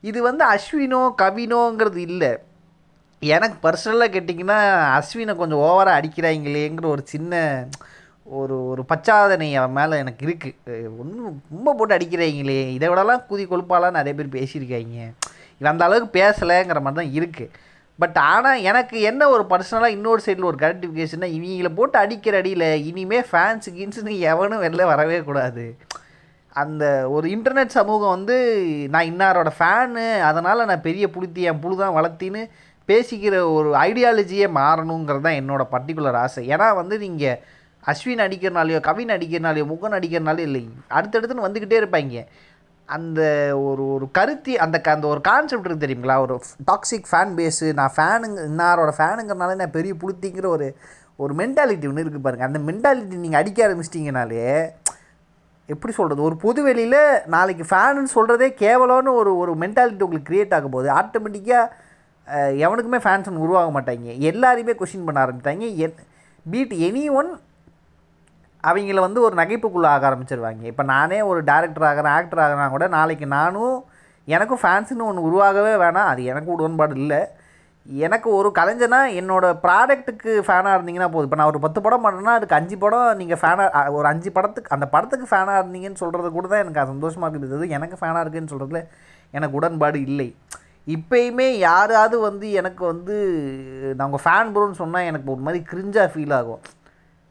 இது 0.00 0.22
வந்து 0.22 0.44
அஸ்வினோ 0.44 1.10
கவினோங்கிறது 1.22 1.96
இல்லை. 1.96 2.38
எனக்கு 3.22 3.56
பர்சனலாக 3.62 4.12
கேட்டிங்கன்னா 4.14 4.58
அஸ்வினை 4.98 5.36
கொஞ்சம் 5.36 5.58
ஓவராக 5.58 5.98
அடிக்கிறாங்களேங்கிற 6.00 6.86
ஒரு 6.86 7.02
சின்ன 7.04 7.40
ஒரு 8.26 8.66
ஒரு 8.66 8.84
பச்சாதனை 8.88 9.48
அவன் 9.54 9.72
மேலே 9.72 9.98
எனக்கு 9.98 10.26
இருக்குது 10.26 10.98
ஒன்றும் 11.00 11.42
ரொம்ப 11.50 11.74
போட்டு 11.74 11.96
அடிக்கிறாங்களே 11.96 12.70
இதை 12.76 12.88
விடலாம் 12.88 13.24
குதி 13.30 13.44
கொழுப்பாலாம் 13.44 13.90
நிறைய 13.90 14.14
பேர் 14.16 14.36
பேசியிருக்காங்க. 14.36 14.98
இவன் 15.58 15.72
அந்த 15.72 15.84
அளவுக்கு 15.84 16.18
பேசலைங்கிற 16.18 16.80
மாதிரி 16.80 17.00
தான் 17.00 17.14
இருக்குது 17.18 17.66
பட் 17.98 18.18
ஆனால் 18.18 18.60
எனக்கு 18.60 19.00
என்ன 19.00 19.28
ஒரு 19.28 19.44
பர்சனலாக 19.50 19.96
இன்னொரு 19.96 20.22
சைடில் 20.26 20.50
ஒரு 20.50 20.58
கிராட்டிஃபிகேஷன்னா 20.62 21.28
இவங்களை 21.36 21.68
போட்டு 21.74 21.98
அடிக்கிற 21.98 22.36
அடியில் 22.38 22.68
இனிமேல் 22.90 23.28
ஃபேன்ஸு 23.30 23.70
கீன்ஸுன்னு 23.78 24.18
எவனும் 24.18 24.64
வெளில 24.66 24.84
வரவே 24.84 25.22
கூடாது. 25.22 25.76
அந்த 26.52 27.08
ஒரு 27.10 27.28
இன்டர்நெட் 27.28 27.76
சமூகம் 27.78 28.14
வந்து 28.16 28.36
நான் 28.90 29.10
இன்னாரோட 29.12 29.50
ஃபேனு 29.58 30.20
அதனால் 30.20 30.66
நான் 30.66 30.86
பெரிய 30.86 31.06
புளுத்தி 31.16 31.42
என் 31.50 31.60
புழு 31.60 31.76
தான் 31.76 31.96
வளர்த்தின்னு 31.98 32.42
பேசிக்கிற 32.88 33.52
ஒரு 33.52 33.74
ஐடியாலஜியே 33.74 34.46
மாறணுங்கிறது 34.54 35.20
தான் 35.20 35.38
என்னோட 35.40 35.62
பர்டிகுலர் 35.72 36.16
ஆசை. 36.16 36.48
ஏன்னா 36.48 36.74
வந்து 36.74 36.98
நீங்கள் 36.98 37.38
அஸ்வின் 37.84 38.18
அடிக்கிறனாலையோ 38.18 38.80
கவின் 38.80 39.08
அடிக்கிறனாலையோ 39.08 39.66
முகன் 39.66 39.92
அடிக்கிறனாலையோ 39.92 40.38
இல்லை 40.38 40.62
அடுத்தடுத்துன்னு 40.90 41.46
வந்துக்கிட்டே 41.46 41.80
இருப்பாங்க. 41.80 42.22
அந்த 42.88 43.20
ஒரு 43.62 43.92
ஒரு 43.92 44.10
கருத்தி 44.10 44.58
அந்த 44.58 44.80
க- 44.80 44.90
அந்த 44.90 45.06
ஒரு 45.06 45.20
கான்செப்ட் 45.20 45.68
இருக்குது 45.68 45.84
தெரியுங்களா? 45.84 46.18
ஒரு 46.18 46.34
டாக்ஸிக் 46.66 47.08
ஃபேன் 47.10 47.34
பேஸு 47.34 47.72
நான் 47.72 47.92
ஃபேனுங்க 47.96 48.40
இன்னாரோட 48.48 48.92
ஃபேனுங்கிறனால 48.98 49.54
நான் 49.54 49.70
பெரிய 49.70 49.94
புளுத்திங்கிற 49.94 50.46
ஒரு 50.46 50.68
ஒரு 51.16 51.34
மென்டாலிட்டி 51.34 51.88
ஒன்று 51.88 52.04
இருக்குது 52.04 52.20
பாருங்கள் 52.20 52.46
அந்த 52.46 52.58
மென்டாலிட்டி 52.68 53.16
நீங்கள் 53.16 53.40
அடிக்க 53.40 53.68
ஆரம்பிச்சிட்டிங்கனாலே 53.68 54.44
எப்படி 55.68 55.92
சொல்கிறது 55.92 56.22
ஒரு 56.22 56.36
பொது 56.36 56.62
வெளியில் 56.62 57.00
நாளைக்கு 57.26 57.64
ஃபேனுன்னு 57.64 58.14
சொல்கிறதே 58.14 58.48
கேவலம்னு 58.58 59.12
ஒரு 59.14 59.36
ஒரு 59.36 59.54
மென்டாலிட்டி 59.56 60.02
உங்களுக்கு 60.02 60.30
க்ரியேட் 60.30 60.54
ஆக 60.54 60.68
போகுது 60.68 60.90
ஆட்டோமேட்டிக்காக 60.92 61.66
எவனுக்குமே 62.64 63.00
ஃபேன்ஸ் 63.04 63.42
உருவாக 63.46 63.70
மாட்டாங்க 63.76 64.14
எல்லாரையுமே 64.30 64.74
கொஷின் 64.80 65.06
பண்ண 65.08 65.18
ஆரம்பித்தாங்க 65.24 65.68
என் 65.86 65.98
பீட் 66.46 66.74
எனி 66.88 67.04
ஒன் 67.18 67.30
அவங்கள 68.64 69.00
வந்து 69.06 69.20
ஒரு 69.26 69.34
நகைப்புக்குள்ளே 69.40 69.88
ஆக 69.94 70.04
ஆரம்பிச்சிருவாங்க 70.08 70.64
இப்போ 70.70 70.84
நானே 70.94 71.18
ஒரு 71.30 71.40
டேரக்டர் 71.50 71.88
ஆகிறேன் 71.90 72.14
ஆக்டர் 72.18 72.42
ஆகிறேன் 72.44 72.74
கூட 72.76 72.86
நாளைக்கு 72.96 73.26
நானும் 73.38 73.76
எனக்கும் 74.28 74.62
ஃபேன்ஸுன்னு 74.62 75.08
ஒன்று 75.08 75.26
உருவாகவே 75.28 75.74
வேணாம். 75.82 76.08
அது 76.12 76.22
எனக்கு 76.30 76.50
உடன்பாடு 76.56 76.94
இல்லை. 77.02 77.20
எனக்கு 77.86 78.28
ஒரு 78.38 78.48
கலைஞனா 78.58 78.98
என்னோடய 79.20 79.58
ப்ராடக்ட்டுக்கு 79.64 80.30
ஃபேனாக 80.46 80.76
இருந்தீங்கன்னா 80.76 81.08
போதும். 81.12 81.28
இப்போ 81.28 81.38
நான் 81.40 81.50
ஒரு 81.52 81.60
பத்து 81.64 81.80
படம் 81.84 82.04
பண்ணேன்னா 82.04 82.34
அதுக்கு 82.38 82.56
அஞ்சு 82.58 82.76
படம் 82.82 83.06
நீங்கள் 83.20 83.40
ஃபேனாக 83.42 83.94
ஒரு 83.98 84.06
அஞ்சு 84.12 84.30
படத்துக்கு 84.36 84.74
அந்த 84.76 84.86
படத்துக்கு 84.94 85.26
ஃபேனாக 85.30 85.60
இருந்தீங்கன்னு 85.62 86.02
சொல்கிறது 86.02 86.30
கூட 86.36 86.46
தான் 86.52 86.62
எனக்கு 86.64 86.92
சந்தோஷமாக 86.94 87.40
இருக்குது. 87.42 87.66
எனக்கு 87.76 87.98
ஃபேனாக 88.00 88.22
இருக்குதுன்னு 88.24 88.52
சொல்கிறதுல 88.54 88.82
எனக்கு 89.36 89.58
உடன்பாடு 89.60 90.00
இல்லை. 90.08 90.28
இப்போயுமே 90.94 91.46
யாராவது 91.68 92.16
வந்து 92.18 92.46
எனக்கு 92.60 92.82
வந்து 92.86 93.14
நான் 93.96 94.06
உங்கள் 94.08 94.24
ஃபேன் 94.24 94.52
ப்ரோன்னு 94.54 94.80
சொன்னால் 94.82 95.08
எனக்கு 95.10 95.28
ஒரு 95.30 95.42
மாதிரி 95.46 95.60
கிரிஞ்சாக 95.70 96.12
ஃபீல் 96.12 96.34
ஆகும். 96.38 96.60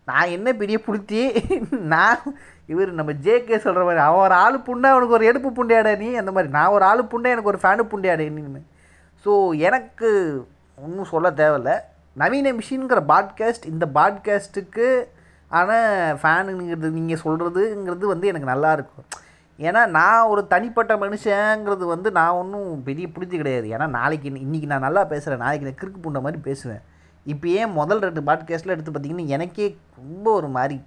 நான் 0.08 0.34
என்ன 0.36 0.50
பெரிய 0.54 0.78
புளுத்தி 0.88 1.22
நான் 1.94 2.22
இவர் 2.66 2.92
நம்ம 2.92 3.12
ஜேகே 3.26 3.58
சொல்கிற 3.58 3.84
மாதிரி 3.86 4.02
அவன் 4.06 4.24
ஒரு 4.26 4.36
ஆள் 4.44 4.58
புண்டை 4.68 4.88
அவனுக்கு 4.94 5.18
ஒரு 5.18 5.26
எடுப்பு 5.26 5.50
புண்டையாட 5.50 5.92
நீ? 5.98 6.10
அந்த 6.16 6.32
மாதிரி. 6.32 6.50
நான் 6.52 6.74
ஒரு 6.78 6.86
ஆள் 6.86 7.10
புண்டை 7.14 7.30
எனக்கு 7.36 7.52
ஒரு 7.54 7.62
ஃபேனு 7.64 7.86
புண்டையாட 7.94 8.28
நீன்னு 8.38 8.62
ஸோ 9.26 9.32
எனக்கு 9.68 10.10
ஒன்றும் 10.78 11.12
சொல்ல 11.14 11.28
தேவையில்ல. 11.42 11.72
நவீன 12.16 12.54
மிஷின்ங்கிற 12.54 13.02
பாட்காஸ்ட் 13.14 13.66
இந்த 13.66 13.86
பாட்காஸ்ட்டுக்கு 13.98 14.88
ஆனால் 15.52 16.16
ஃபேனுங்கிறது 16.22 16.90
நீங்கள் 16.90 17.24
சொல்கிறதுங்கிறது 17.26 18.06
வந்து 18.06 18.28
எனக்கு 18.28 18.52
நல்லாயிருக்கும் 18.54 19.08
ஏன்னா 19.60 19.88
நான் 19.88 20.28
ஒரு 20.28 20.48
தனிப்பட்ட 20.48 20.96
மனுஷங்கிறது 20.96 21.86
வந்து 21.86 22.12
நான் 22.12 22.38
ஒன்றும் 22.42 22.84
பெரிய 22.84 23.08
பிடிச்சி 23.08 23.36
கிடையாது. 23.36 23.68
ஏன்னா 23.68 23.88
நாளைக்கு 23.88 24.30
இன்றைக்கி 24.30 24.66
நான் 24.66 24.86
நல்லா 24.88 25.04
பேசுகிறேன் 25.04 25.40
நாளைக்கு 25.40 25.68
நான் 25.70 25.80
கிறுக்கு 25.82 26.02
பூண்ட 26.02 26.20
மாதிரி 26.22 26.42
பேசுவேன். 26.42 26.82
இப்போ 27.26 27.48
ஏன் 27.48 27.72
முதல் 27.72 28.00
ரெண்டு 28.00 28.22
பாட்காஸ்ட்டில் 28.22 28.76
எடுத்து 28.76 28.92
பார்த்திங்கன்னா 28.92 29.26
எனக்கே 29.26 29.78
ரொம்ப 29.96 30.32
ஒரு 30.32 30.48
மாதிரி 30.48 30.82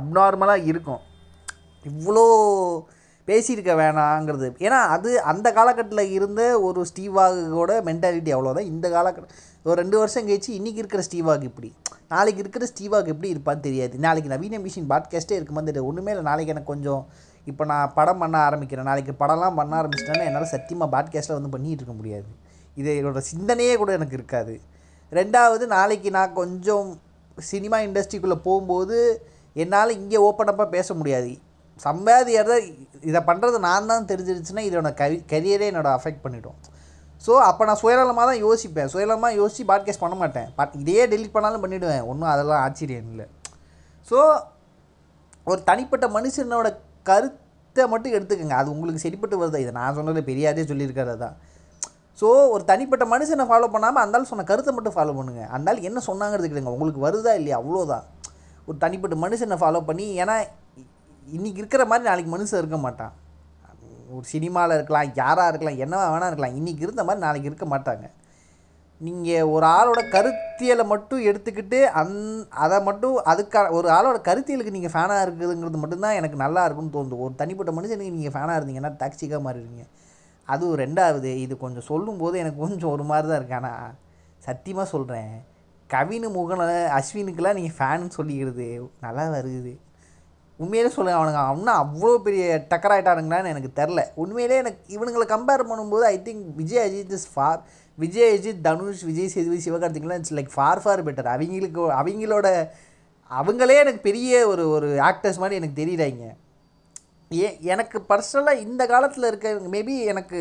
அப்நார்மலாக 0.00 0.64
இருக்கும். 0.64 1.02
இவ்வளோ 1.84 2.24
பேசியிருக்க 3.26 3.72
வேணாங்கிறது. 3.80 4.46
ஏன்னா 4.66 4.78
அது 4.94 5.22
அந்த 5.22 5.52
காலகட்டத்தில் 5.52 6.10
இருந்த 6.10 6.60
ஒரு 6.60 6.86
ஸ்டீவாகோட 6.90 7.72
மென்டாலிட்டி 7.88 8.30
அவ்வளோதான் 8.36 8.70
இந்த 8.74 8.88
காலகட்டம் 8.88 9.34
ஒரு 9.62 9.76
ரெண்டு 9.82 9.98
வருஷம் 9.98 10.26
கழிச்சு 10.28 10.50
இன்றைக்கி 10.58 10.80
இருக்கிற 10.82 11.02
ஸ்டீவாக் 11.10 11.42
இப்படி. 11.42 11.74
நாளைக்கு 12.08 12.40
இருக்கிற 12.40 12.66
ஸ்டீவாக் 12.72 13.12
எப்படி 13.12 13.28
இருப்பான்னு 13.34 13.60
தெரியாது. 13.60 13.98
நாளைக்கு 13.98 14.30
நவீன 14.30 14.58
மிஷின் 14.58 14.88
பாட்காஸ்ட்டே 14.88 15.38
இருக்குமா 15.38 15.60
தெரியாது. 15.60 15.86
ஒன்றுமே 15.86 16.10
இல்லை. 16.10 16.24
நாளைக்கு 16.30 16.52
எனக்கு 16.52 16.72
கொஞ்சம் 16.72 17.06
இப்போ 17.50 17.62
நான் 17.70 17.92
படம் 17.98 18.20
பண்ண 18.22 18.36
ஆரம்பிக்கிறேன். 18.48 18.88
நாளைக்கு 18.90 19.12
படம்லாம் 19.22 19.58
பண்ண 19.60 19.72
ஆரம்பிச்சிட்டேன்னா 19.80 20.26
என்னால் 20.30 20.52
சத்தியமாக 20.54 20.88
பாட்காஸ்ட்டில் 20.94 21.38
வந்து 21.38 21.52
பண்ணிகிட்டு 21.54 21.82
இருக்க 21.82 21.94
முடியாது. 22.00 22.28
இது 22.80 22.90
என்னோட 22.98 23.20
சிந்தனையே 23.30 23.74
கூட 23.80 23.90
எனக்கு 23.98 24.18
இருக்காது. 24.18 24.54
ரெண்டாவது 25.12 25.64
நாளைக்கு 25.76 26.10
நான் 26.18 26.36
கொஞ்சம் 26.40 26.88
சினிமா 27.38 27.78
இண்டஸ்ட்ரிக்குள்ளே 27.86 28.38
போகும்போது 28.46 28.98
என்னால் 29.62 29.96
இங்கே 30.00 30.18
ஓப்பனப்பாக 30.28 30.68
பேச 30.76 30.94
முடியாது. 31.00 31.32
சம்பாதியார் 31.86 32.52
இதை 33.10 33.20
பண்ணுறது 33.28 33.58
நான் 33.66 33.90
தான் 33.90 34.08
தெரிஞ்சிருச்சுன்னா 34.10 34.62
இதோட 34.68 34.90
கரி 35.00 35.16
கரியரே 35.32 35.66
என்னோட 35.70 35.88
அஃபெக்ட் 35.98 36.24
பண்ணிவிடும் 36.24 36.58
ஸோ 37.24 37.32
அப்போ 37.48 37.62
நான் 37.68 37.80
சுயநலமாக 37.82 38.24
தான் 38.30 38.40
யோசிப்பேன். 38.46 38.88
சுயநலமாக 38.92 39.38
யோசித்து 39.40 39.64
பாட்காஸ்ட் 39.70 40.02
பண்ண 40.04 40.16
மாட்டேன். 40.22 40.48
பட் 40.58 40.72
இதையே 40.80 41.02
டெலிட் 41.12 41.34
பண்ணாலும் 41.34 41.62
பண்ணிவிடுவேன் 41.64 42.06
ஒன்றும் 42.10 42.32
அதெல்லாம் 42.32 42.62
ஆச்சரியம் 42.66 43.10
இல்லை. 43.12 43.26
ஸோ 44.08 44.18
ஒரு 45.50 45.60
தனிப்பட்ட 45.68 46.06
மனுஷனோட 46.16 46.68
கருத்தை 47.10 47.84
மட்டும் 47.92 48.14
எடுத்துக்கோங்க. 48.16 48.56
அது 48.62 48.68
உங்களுக்கு 48.74 49.04
சரிப்பட்டு 49.06 49.36
வருது? 49.42 49.62
இதை 49.64 49.72
நான் 49.78 49.96
சொன்னதில் 49.98 50.28
பெரியாரே 50.30 50.64
சொல்லியிருக்கிறது 50.72 51.18
தான் 51.24 51.36
ஸோ 52.20 52.28
ஒரு 52.54 52.62
தனிப்பட்ட 52.70 53.04
மனுஷனை 53.12 53.44
ஃபாலோ 53.50 53.68
பண்ணாமல் 53.74 54.02
அந்தாலும் 54.04 54.30
சொன்ன 54.30 54.44
கருத்தை 54.50 54.72
மட்டும் 54.76 54.94
ஃபாலோ 54.96 55.12
பண்ணுங்கள் 55.18 55.48
அந்தாலும் 55.56 55.86
என்ன 55.88 55.98
சொன்னாங்கிறது 56.08 56.48
கேளுங்க. 56.50 56.74
உங்களுக்கு 56.76 57.00
வருதா 57.06 57.32
இல்லையா? 57.38 57.56
அவ்வளோதான் 57.62 58.04
ஒரு 58.68 58.76
தனிப்பட்ட 58.84 59.16
மனுஷனை 59.24 59.56
ஃபாலோ 59.62 59.80
பண்ணி 59.88 60.06
ஏன்னா 60.22 60.34
இன்றைக்கி 61.36 61.60
இருக்கிற 61.62 61.82
மாதிரி 61.90 62.04
நாளைக்கு 62.10 62.30
மனுஷன் 62.34 62.60
இருக்க 62.62 62.78
மாட்டான். 62.86 63.14
ஒரு 64.16 64.26
சினிமாவில் 64.34 64.76
இருக்கலாம் 64.76 65.10
யாராக 65.20 65.50
இருக்கலாம் 65.52 65.80
என்னவா 65.84 66.04
வேணா 66.14 66.28
இருக்கலாம் 66.30 66.56
இன்றைக்கி 66.58 66.84
இருந்த 66.86 67.02
மாதிரி 67.08 67.24
நாளைக்கு 67.26 67.48
இருக்க 67.50 67.66
மாட்டாங்க. 67.74 68.06
நீங்கள் 69.06 69.48
ஒரு 69.54 69.64
ஆளோட 69.76 70.00
கருத்தியலை 70.14 70.84
மட்டும் 70.90 71.22
எடுத்துக்கிட்டு 71.28 71.78
அந் 72.00 72.12
அதை 72.64 72.76
மட்டும் 72.88 73.16
அதுக்கான 73.32 73.72
ஒரு 73.78 73.88
ஆளோட 73.96 74.18
கருத்தியலுக்கு 74.28 74.74
நீங்கள் 74.76 74.94
ஃபேனாக 74.94 75.24
இருக்குதுங்கிறது 75.26 75.82
மட்டும்தான் 75.82 76.18
எனக்கு 76.20 76.36
நல்லா 76.44 76.64
இருக்கும்னு 76.66 76.94
தோணுது. 76.96 77.22
ஒரு 77.24 77.34
தனிப்பட்ட 77.40 77.72
மனுஷனுக்கு 77.78 78.16
நீங்கள் 78.18 78.34
ஃபேனாக 78.36 78.58
இருந்தீங்கன்னா 78.58 78.92
டாக்ஸிக்காக 79.02 79.40
மாறிடுவீங்க. 79.46 79.84
அதுவும் 80.48 80.80
ரெண்டாவது. 80.84 81.32
இது 81.44 81.56
கொஞ்சம் 81.64 81.88
சொல்லும்போது 81.90 82.36
எனக்கு 82.42 82.60
கொஞ்சம் 82.66 82.92
ஒரு 82.94 83.06
மாதிரி 83.10 83.28
தான் 83.30 83.40
இருக்கு. 83.40 83.58
ஆனால் 83.60 83.96
சத்தியமாக 84.48 84.88
சொல்கிறேன் 84.94 85.32
கவினு 85.90 86.28
முகன 86.36 86.68
அஸ்வினுக்கெல்லாம் 86.98 87.58
நீங்கள் 87.60 87.78
ஃபேனுன்னு 87.78 88.18
சொல்லிக்கிறது 88.18 88.68
நல்லா 89.06 89.24
வருது. 89.36 89.74
உண்மையிலே 90.58 90.90
சொல்லுங்கள் 90.94 91.20
அவனுங்க 91.20 91.40
அவனும் 91.50 91.78
அவ்வளோ 91.82 92.16
பெரிய 92.24 92.42
டக்கராயிட்டானுங்களான்னு 92.72 93.52
எனக்கு 93.54 93.70
தெரில 93.78 94.00
உண்மையிலே 94.22 94.56
எனக்கு 94.62 94.82
இவனுங்களை 94.96 95.26
கம்பேர் 95.32 95.68
பண்ணும்போது 95.70 96.04
I 96.14 96.16
think 96.26 96.44
Vijay 96.58 96.82
Ajith 96.86 97.14
is 97.18 97.30
far 97.32 97.60
Vijay 97.98 98.32
Ajith 98.36 98.62
Dhanush 98.62 99.04
Vijay 99.04 99.28
Sethupathi 99.28 99.60
சிவகார்த்திகெலாம் 99.66 100.20
it's 100.20 100.36
like 100.38 100.54
far 100.54 100.82
far 100.84 101.02
better 101.02 101.26
அவங்களுக்கு 101.26 101.82
அவங்களோட 102.00 102.48
அவங்களே 103.30 103.76
எனக்கு 103.78 104.00
பெரிய 104.00 104.46
ஒரு 104.46 104.68
ஒரு 104.68 104.88
ஆக்டர்ஸ் 105.00 105.38
மாதிரி 105.38 105.58
எனக்கு 105.60 105.80
தெரியுறாங்க 105.82 106.24
ஏ 107.30 107.58
எனக்கு 107.64 107.98
பர்சனலாக 108.08 108.60
இந்த 108.60 108.86
காலத்தில் 108.86 109.24
இருக்க 109.24 109.50
மேபி 109.74 109.94
எனக்கு 110.04 110.40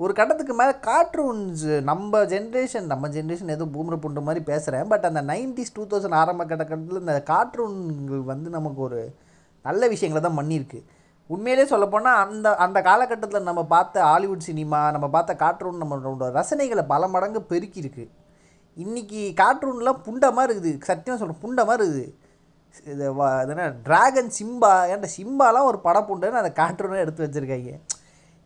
ஒரு 0.00 0.12
கட்டத்துக்கு 0.14 0.54
மேலே 0.54 0.74
கார்ட்டூன்ஸ் 0.80 1.64
நம்ம 1.80 2.24
ஜென்ரேஷன் 2.24 2.86
நம்ம 2.86 3.08
ஜென்ரேஷன் 3.08 3.50
ஏதோ 3.50 3.64
பூமர 3.64 3.96
புண்டு 3.96 4.20
மாதிரி 4.20 4.44
பேசுகிறேன் 4.44 4.86
பட் 4.86 5.04
அந்த 5.04 5.22
நைன்டிஸ் 5.22 5.74
டூ 5.74 5.84
தௌசண்ட் 5.84 6.14
ஆரம்ப 6.14 6.44
கட்டத்தில் 6.44 7.00
இந்த 7.00 7.22
கார்ட்டூன்கள் 7.22 8.22
வந்து 8.22 8.50
நமக்கு 8.50 8.80
ஒரு 8.80 9.00
நல்ல 9.64 9.88
விஷயங்களை 9.88 10.22
தான் 10.22 10.38
பண்ணியிருக்கு. 10.38 10.80
உண்மையிலே 11.30 11.64
சொல்லப்போனால் 11.64 12.20
அந்த 12.24 12.56
அந்த 12.56 12.82
காலகட்டத்தில் 12.82 13.42
நம்ம 13.42 13.64
பார்த்த 13.64 14.02
ஹாலிவுட் 14.02 14.38
சினிமா 14.40 14.90
நம்ம 14.90 15.08
பார்த்த 15.08 15.34
கார்ட்டூன் 15.34 15.82
நம்மளோட 15.82 16.30
ரசனைகளை 16.32 16.86
பல 16.86 17.08
மடங்கு 17.08 17.40
பெருக்கியிருக்கு. 17.50 18.04
இன்றைக்கி 18.76 19.34
கார்ட்டூன்லாம் 19.34 20.02
புண்டமாக 20.06 20.46
இருக்குது. 20.48 20.72
சத்தியமாக 20.84 21.18
சொல்கிறேன் 21.20 21.42
புண்டமாக 21.44 21.76
இருக்குது. 21.78 22.04
இது 22.86 23.14
வ- 23.14 23.48
என்ன 23.50 23.68
டிராகன் 23.84 24.30
சிம்பா 24.38 24.72
ஏன்டா 24.88 25.08
சிம்பாலாம் 25.16 25.64
ஒரு 25.64 25.78
படம் 25.78 26.08
புண்டுன்னு 26.08 26.40
அந்த 26.42 26.52
கார்ட்டூனை 26.52 26.98
எடுத்து 26.98 27.24
வச்சுருக்காங்க 27.24 27.70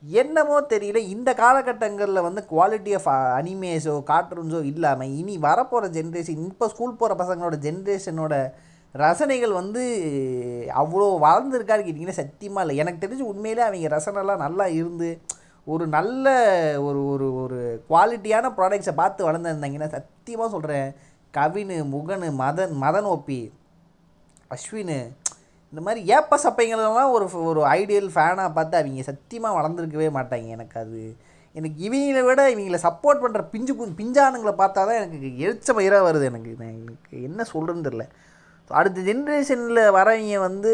என்னமோ 0.03 0.61
தெரியல 0.61 0.97
இந்த 1.07 1.35
காலகட்டங்களில் 1.35 2.23
வந்து 2.23 2.43
குவாலிட்டி 2.51 2.93
ஆஃப் 2.95 3.09
அனிமேஸோ 3.39 4.03
கார்ட்டூன்ஸோ 4.07 4.65
இல்லாமல் 4.65 5.13
இனி 5.13 5.39
வரப்போகிற 5.39 5.91
ஜென்ரேஷன் 5.93 6.47
இப்போ 6.47 6.69
ஸ்கூல் 6.69 6.97
போகிற 6.97 7.15
பசங்களோட 7.15 7.59
ஜென்ரேஷனோட 7.59 8.35
ரசனைகள் 8.95 9.53
வந்து 9.53 9.83
அவ்வளோ 10.77 11.07
வளர்ந்துருக்காரு 11.21 11.83
கேட்டிங்கன்னா 11.83 12.19
சத்தியமாக 12.19 12.65
இல்லை. 12.65 12.77
எனக்கு 12.77 13.07
தெரிஞ்சு 13.07 13.25
உண்மையிலே 13.25 13.63
அவங்க 13.63 13.97
ரசனைலாம் 13.97 14.37
நல்லா 14.37 14.67
இருந்து 14.71 15.09
ஒரு 15.67 15.87
நல்ல 15.87 16.27
ஒரு 16.81 17.07
ஒரு 17.07 17.37
ஒரு 17.37 17.59
குவாலிட்டியான 17.91 18.47
ப்ராடக்ட்ஸை 18.57 18.95
பார்த்து 18.95 19.29
வளர்ந்துருந்தாங்கன்னா 19.29 19.89
சத்தியமாக 19.89 20.51
சொல்கிறேன் 20.51 20.89
கவின் 21.35 21.89
முகன் 21.89 22.27
மதன் 22.41 22.75
மதன் 22.81 23.09
ஓப்பி 23.09 23.41
அஸ்வின் 24.51 24.95
இந்த 25.73 25.81
மாதிரி 25.81 26.01
ஏப்ப 26.07 26.39
சப்பைங்களெல்லாம் 26.43 27.11
ஒரு 27.11 27.45
ஒரு 27.45 27.61
ஐடியல் 27.71 28.11
ஃபேனாக 28.15 28.53
பார்த்து 28.53 28.77
அவங்க 28.77 29.03
சத்தியமாக 29.03 29.57
வளர்ந்துருக்கவே 29.59 30.09
மாட்டாங்க. 30.11 30.47
எனக்கு 30.49 30.81
அது 30.81 31.03
எனக்கு 31.57 31.79
இவங்களை 31.89 32.25
விட 32.25 32.51
இவங்களை 32.51 32.79
சப்போர்ட் 32.83 33.23
பண்ணுற 33.23 33.41
பிஞ்சு 33.51 33.73
கு- 33.75 33.97
பிஞ்சானுங்களை 33.97 34.53
பார்த்தா 34.53 34.83
தான் 34.83 35.01
எனக்கு 35.01 35.29
எரிச்ச 35.39 35.73
பயிராக 35.75 36.05
வருது. 36.07 36.25
எனக்கு 36.25 36.55
நான் 36.59 36.77
எனக்கு 36.79 37.23
என்ன 37.23 37.45
சொல்கிறேன்னு 37.53 37.87
தெரில 37.87 38.05
அடுத்த 38.71 39.01
ஜென்ரேஷனில் 39.01 39.95
வரவங்க 39.97 40.39
வந்து 40.49 40.73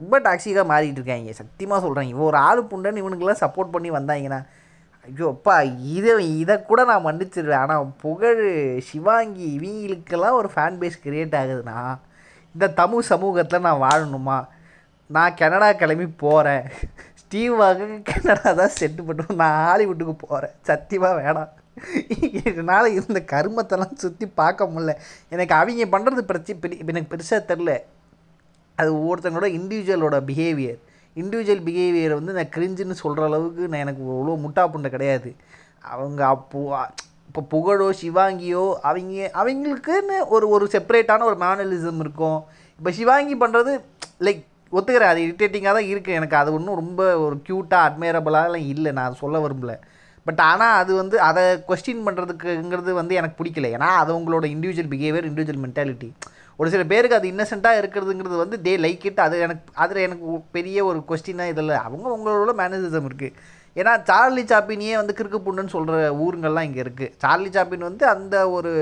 ரொம்ப 0.00 0.16
டாக்ஸிக்காக 0.20 0.64
மாறிட்டு 0.70 1.00
இருக்காங்க. 1.00 1.32
சத்தியமாக 1.32 1.80
சொல்கிறேன் 1.84 2.08
இவன் 2.08 2.28
ஒரு 2.30 2.36
ஆளு 2.36 2.60
புண்டன்னு 2.70 3.02
இவனுக்கெல்லாம் 3.02 3.42
சப்போர்ட் 3.44 3.74
பண்ணி 3.74 3.90
வந்தாங்கன்னா 3.90 4.40
ஐயோ 5.08 5.26
அப்பா 5.34 5.54
இதை 5.96 6.12
இதை 6.42 6.54
கூட 6.62 6.84
நான் 6.84 7.04
மன்னிச்சிடுவேன் 7.06 7.62
ஆனால் 7.62 7.92
புகழ் 8.02 8.42
சிவாங்கி 8.88 9.46
இவங்களுக்கெல்லாம் 9.56 10.38
ஒரு 10.40 10.48
ஃபேன் 10.54 10.78
பேஸ் 10.80 11.02
கிரியேட் 11.04 11.36
ஆகுதுன்னா 11.40 11.78
இந்த 12.54 12.68
தமிழ் 12.80 13.08
சமூகத்தில் 13.10 13.66
நான் 13.66 13.84
வாழணுமா? 13.86 14.38
நான் 15.10 15.36
கனடா 15.40 15.72
கிளம்பி 15.72 16.06
போகிறேன் 16.06 16.64
ஸ்டீவாக 17.20 17.86
கனடா 18.10 18.50
தான் 18.60 18.74
செட்டு 18.78 19.02
பண்ணுவோம் 19.08 19.40
நான் 19.42 19.56
ஹாலிவுட்டுக்கு 19.66 20.14
போகிறேன் 20.26 20.54
சத்தியமாக 20.62 21.20
வேணாம். 21.20 21.50
என்னால் 22.50 22.88
இருந்த 22.96 23.22
கருமத்தெல்லாம் 23.32 23.96
சுற்றி 24.04 24.28
பார்க்க 24.40 24.70
முடில 24.74 24.94
எனக்கு 25.34 25.54
அவங்க 25.60 25.86
பண்ணுறது 25.94 26.22
பிரச்சனை 26.30 26.78
எனக்கு 26.92 27.12
பெருசாக 27.14 27.40
தெரில 27.50 27.72
அது 28.78 28.90
ஒவ்வொருத்தங்களோட 29.00 29.48
இண்டிவிஜுவலோட 29.58 30.18
பிஹேவியர் 30.30 30.78
இண்டிவிஜுவல் 31.16 31.64
பிஹேவியர் 31.68 32.18
வந்து 32.18 32.34
நான் 32.38 32.52
கிரிஞ்சுன்னு 32.56 32.96
சொல்கிற 33.02 33.22
அளவுக்கு 33.28 33.62
நான் 33.70 33.84
எனக்கு 33.84 34.02
அவ்வளோ 34.16 34.34
முட்டா 34.44 34.64
புண்டை 34.72 34.90
கிடையாது. 34.94 35.30
அவங்க 35.94 36.20
அப்போ 36.34 36.60
இப்போ 37.28 37.40
புகழோ 37.52 37.86
சிவாங்கியோ 38.00 38.62
அவங்க 38.88 39.24
அவங்களுக்குன்னு 39.40 40.16
ஒரு 40.34 40.46
ஒரு 40.54 40.64
செப்பரேட்டான 40.74 41.26
ஒரு 41.30 41.36
மேனலிசம் 41.42 42.00
இருக்கும். 42.04 42.38
இப்போ 42.78 42.90
சிவாங்கி 42.98 43.34
பண்ணுறது 43.42 43.72
லைக் 44.26 44.40
ஒத்துக்கிறேன் 44.72 45.12
அது 45.12 45.20
இரிட்டேட்டிங்காக 45.26 45.74
தான் 45.78 45.90
இருக்குது 45.92 46.16
எனக்கு 46.20 46.36
அது 46.40 46.50
ஒன்றும் 46.56 46.80
ரொம்ப 46.82 47.02
ஒரு 47.24 47.36
க்யூட்டாக 47.46 47.86
அட்மைரபிளாலாம் 47.88 48.66
இல்லை. 48.72 48.90
நான் 48.96 49.08
அதை 49.08 49.18
சொல்ல 49.24 49.38
விரும்பலை. 49.44 49.76
பட் 50.26 50.40
ஆனால் 50.40 50.74
அது 50.80 50.92
வந்து 50.94 51.16
அதை 51.28 51.42
கொஸ்டின் 51.68 52.04
பண்ணுறதுக்குங்கிறது 52.06 52.92
வந்து 53.00 53.14
எனக்கு 53.14 53.38
பிடிக்கல. 53.40 53.68
ஏன்னா 53.76 53.90
அது 54.02 54.10
உங்களோட 54.18 54.46
இண்டிவிஜுவல் 54.54 54.92
பிஹேவியர் 54.94 55.28
இண்டிவிஜுவல் 55.30 55.62
மென்டாலிட்டி 55.66 56.10
ஒரு 56.58 56.70
சில 56.70 56.84
பேருக்கு 56.84 57.18
அது 57.18 57.30
இன்னசென்ட்டாக 57.32 57.80
இருக்கிறதுங்கிறது 57.80 58.36
வந்து 58.36 58.56
தே 58.64 58.72
லைக் 58.84 59.04
இட் 59.06 59.20
அது 59.26 59.36
எனக்கு 59.40 59.70
அதில் 59.74 60.04
எனக்கு 60.06 60.42
பெரிய 60.56 60.84
ஒரு 60.84 60.98
கொஸ்டினாக 61.10 61.52
இதில் 61.52 61.74
அவங்க 61.84 62.06
உங்களோட 62.16 62.54
மேனேஜிசம் 62.62 63.08
இருக்குது 63.10 63.36
ஏன்னா 63.76 63.92
சார்லி 64.02 64.42
சாப்பினியே 64.42 64.94
வந்து 64.96 65.16
கிறுக்கு 65.18 65.38
புண்ணுன்னு 65.46 65.74
சொல்கிற 65.76 65.96
ஊருங்கள்லாம் 66.24 66.66
இங்கே 66.68 66.82
இருக்குது 66.84 67.12
சார்லி 67.22 67.50
சாப்பின் 67.56 67.88
வந்து 67.88 68.04
அந்த 68.06 68.36
ஒரு 68.50 68.72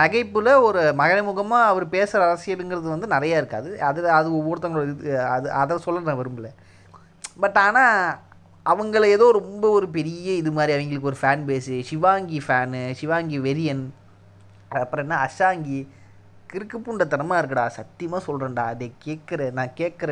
நகைப்பில் 0.00 0.50
ஒரு 0.66 0.80
மறைமுகமாக 0.94 1.70
அவர் 1.70 1.86
பேசுகிற 1.88 2.20
அரசியலுங்கிறது 2.26 2.88
வந்து 2.94 3.08
நிறையா 3.14 3.38
இருக்குது 3.40 3.60
அது 3.60 3.70
அது 3.88 4.10
அது 4.18 4.28
ஒவ்வொருத்தவங்களோட 4.40 4.90
இது 4.94 5.14
அது 5.26 5.46
அதை 5.62 5.78
சொல்ல 5.78 6.00
நான் 6.00 6.20
விரும்பலை. 6.20 6.50
பட் 7.40 7.58
ஆனால் 7.58 7.96
அவங்கள 8.70 9.04
ஏதோ 9.16 9.26
ரொம்ப 9.40 9.64
ஒரு 9.76 9.86
பெரிய 9.96 10.26
இது 10.40 10.50
மாதிரி 10.56 10.74
அவங்களுக்கு 10.76 11.10
ஒரு 11.12 11.18
fan 11.22 11.46
base 11.48 11.76
Sivaangi 11.90 12.40
fan 12.46 12.82
Sivaangi 13.00 13.38
வெரியன் 13.46 13.84
அப்புறம் 14.82 15.04
என்ன 15.06 15.18
அஷாங்கி 15.26 15.78
கிறுக்கு 16.52 16.76
பூண்டத்தனமாக 16.84 17.40
இருக்குடா 17.40 17.64
சத்தியமாக 17.76 18.20
சொல்கிறேன்டா 18.26 18.62
அதை 18.72 18.86
கேட்குற 19.04 19.40
நான் 19.58 19.76
கேட்குற 19.80 20.10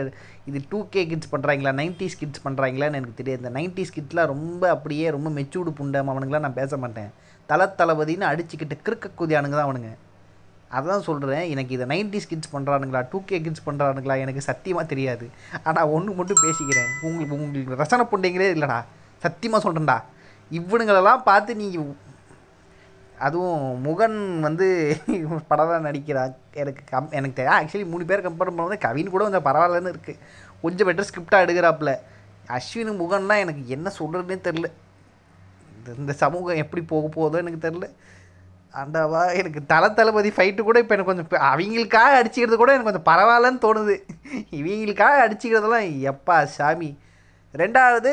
இது 0.49 0.59
டூ 0.73 0.81
கே 0.92 1.01
கிட்ஸ் 1.12 1.33
பண்ணுறாங்களா 1.33 1.71
நைன்டிஸ் 1.81 2.18
கிட்ஸ் 2.21 2.44
பண்ணுறாங்களான்னு 2.44 2.99
எனக்கு 3.01 3.18
தெரியாது. 3.21 3.42
இந்த 3.42 3.53
நைன்டிஸ் 3.57 3.94
கிட்ஸ்லாம் 3.97 4.31
ரொம்ப 4.35 4.62
அப்படியே 4.75 5.07
ரொம்ப 5.16 5.31
மெச்சூர்டு 5.38 5.73
புண்டம் 5.81 6.12
அவனுங்களாம் 6.12 6.47
நான் 6.47 6.61
பேச 6.61 6.77
மாட்டேன். 6.83 7.11
தள 7.51 7.66
தளபதின்னு 7.81 8.31
அடிச்சுக்கிட்டு 8.31 8.77
கிறுக்க 8.87 9.11
குதியானுங்க 9.21 9.57
தான் 9.59 9.68
அவனுங்க. 9.68 9.90
அதான் 10.76 11.04
சொல்கிறேன் 11.09 11.44
எனக்கு 11.52 11.72
இதை 11.76 11.85
நைன்டிஸ் 11.92 12.28
கிட்ஸ் 12.31 12.52
பண்ணுறானுங்களா 12.54 13.00
டூ 13.12 13.18
கே 13.28 13.37
கிட்ஸ் 13.44 13.66
பண்ணுறானுங்களா 13.68 14.16
எனக்கு 14.24 14.42
சத்தியமாக 14.48 14.87
தெரியாது. 14.92 15.26
ஆனால் 15.68 15.92
ஒன்று 15.96 16.18
மட்டும் 16.18 16.42
பேசிக்கிறேன். 16.46 16.90
உங்களுக்கு 17.09 17.37
உங்களுக்கு 17.37 17.81
ரசனை 17.83 18.04
புண்டைங்களே 18.12 18.50
இல்லைடா. 18.57 18.78
சத்தியமாக 19.24 19.62
சொல்கிறேன்டா 19.66 19.98
இவனுங்களெல்லாம் 20.59 21.24
பார்த்து 21.31 21.54
நீங்கள் 21.62 21.88
அதுவும் 23.26 23.62
முகன் 23.87 24.18
வந்து 24.46 24.66
படம் 25.48 25.87
நடிக்கிறான் 25.87 26.35
எனக்கு 26.61 26.83
கம் 26.90 27.09
எனக்கு 27.18 27.38
தெரியா 27.38 27.57
ஆக்சுவலி 27.61 27.87
மூணு 27.92 28.04
பேர் 28.11 28.24
கம்பேர் 28.26 28.50
பண்ணும்போது 28.50 28.78
கவின் 28.85 29.11
கூட 29.14 29.22
கொஞ்சம் 29.24 29.46
பரவாயில்லன்னு 29.48 29.92
இருக்குது 29.94 30.20
கொஞ்சம் 30.64 30.88
பெட்டர் 30.88 31.09
ஸ்கிரிப்டாக 31.09 31.44
எடுக்கிறாப்புல. 31.46 31.92
அஸ்வின் 32.57 33.00
முகன்லாம் 33.00 33.42
எனக்கு 33.44 33.62
என்ன 33.76 33.88
சொல்கிறதுனே 33.98 34.37
தெரில 34.46 34.68
இந்த 35.78 35.96
இந்த 36.02 36.12
சமூகம் 36.22 36.61
எப்படி 36.62 36.83
போக 36.92 37.09
போதோ 37.16 37.42
எனக்கு 37.44 37.61
தெரில 37.66 37.88
ஆண்டாவா 38.74 39.22
எனக்கு 39.40 39.61
தல 39.66 39.85
தளபதி 39.98 40.31
ஃபைட்டு 40.37 40.66
கூட 40.68 40.78
இப்போ 40.83 40.94
எனக்கு 40.96 41.12
கொஞ்சம் 41.12 41.46
அவங்களுக்காக 41.52 42.18
அடிச்சுக்கிறது 42.18 42.59
கூட 42.62 42.72
எனக்கு 42.76 42.90
கொஞ்சம் 42.90 43.09
பரவாயில்லன்னு 43.12 43.64
தோணுது. 43.66 43.96
இவங்களுக்காக 44.59 45.22
அடிச்சுக்கிறதெல்லாம் 45.26 45.88
எப்பா 46.12 46.37
சாமி. 46.57 46.90
ரெண்டாவது 47.54 48.12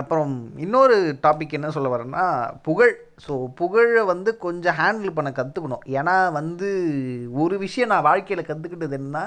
அப்புறம் 0.00 0.32
இன்னொரு 0.56 0.96
டாபிக் 1.22 1.56
என்ன 1.58 1.70
சொல்ல 1.70 1.90
வரேன்னா 1.94 2.24
புகழ். 2.62 2.94
ஸோ 3.26 3.32
புகழை 3.60 4.02
வந்து 4.04 4.30
கொஞ்சம் 4.44 4.76
ஹேண்டில் 4.80 5.16
பண்ண 5.16 5.30
கற்றுக்கணும் 5.30 5.84
ஏன்னா 5.98 6.16
வந்து 6.32 6.68
ஒரு 7.42 7.58
விஷயம் 7.58 7.92
நான் 7.92 8.06
வாழ்க்கையில் 8.08 8.48
கற்றுக்கிட்டது 8.48 8.96
என்னன்னா 9.00 9.24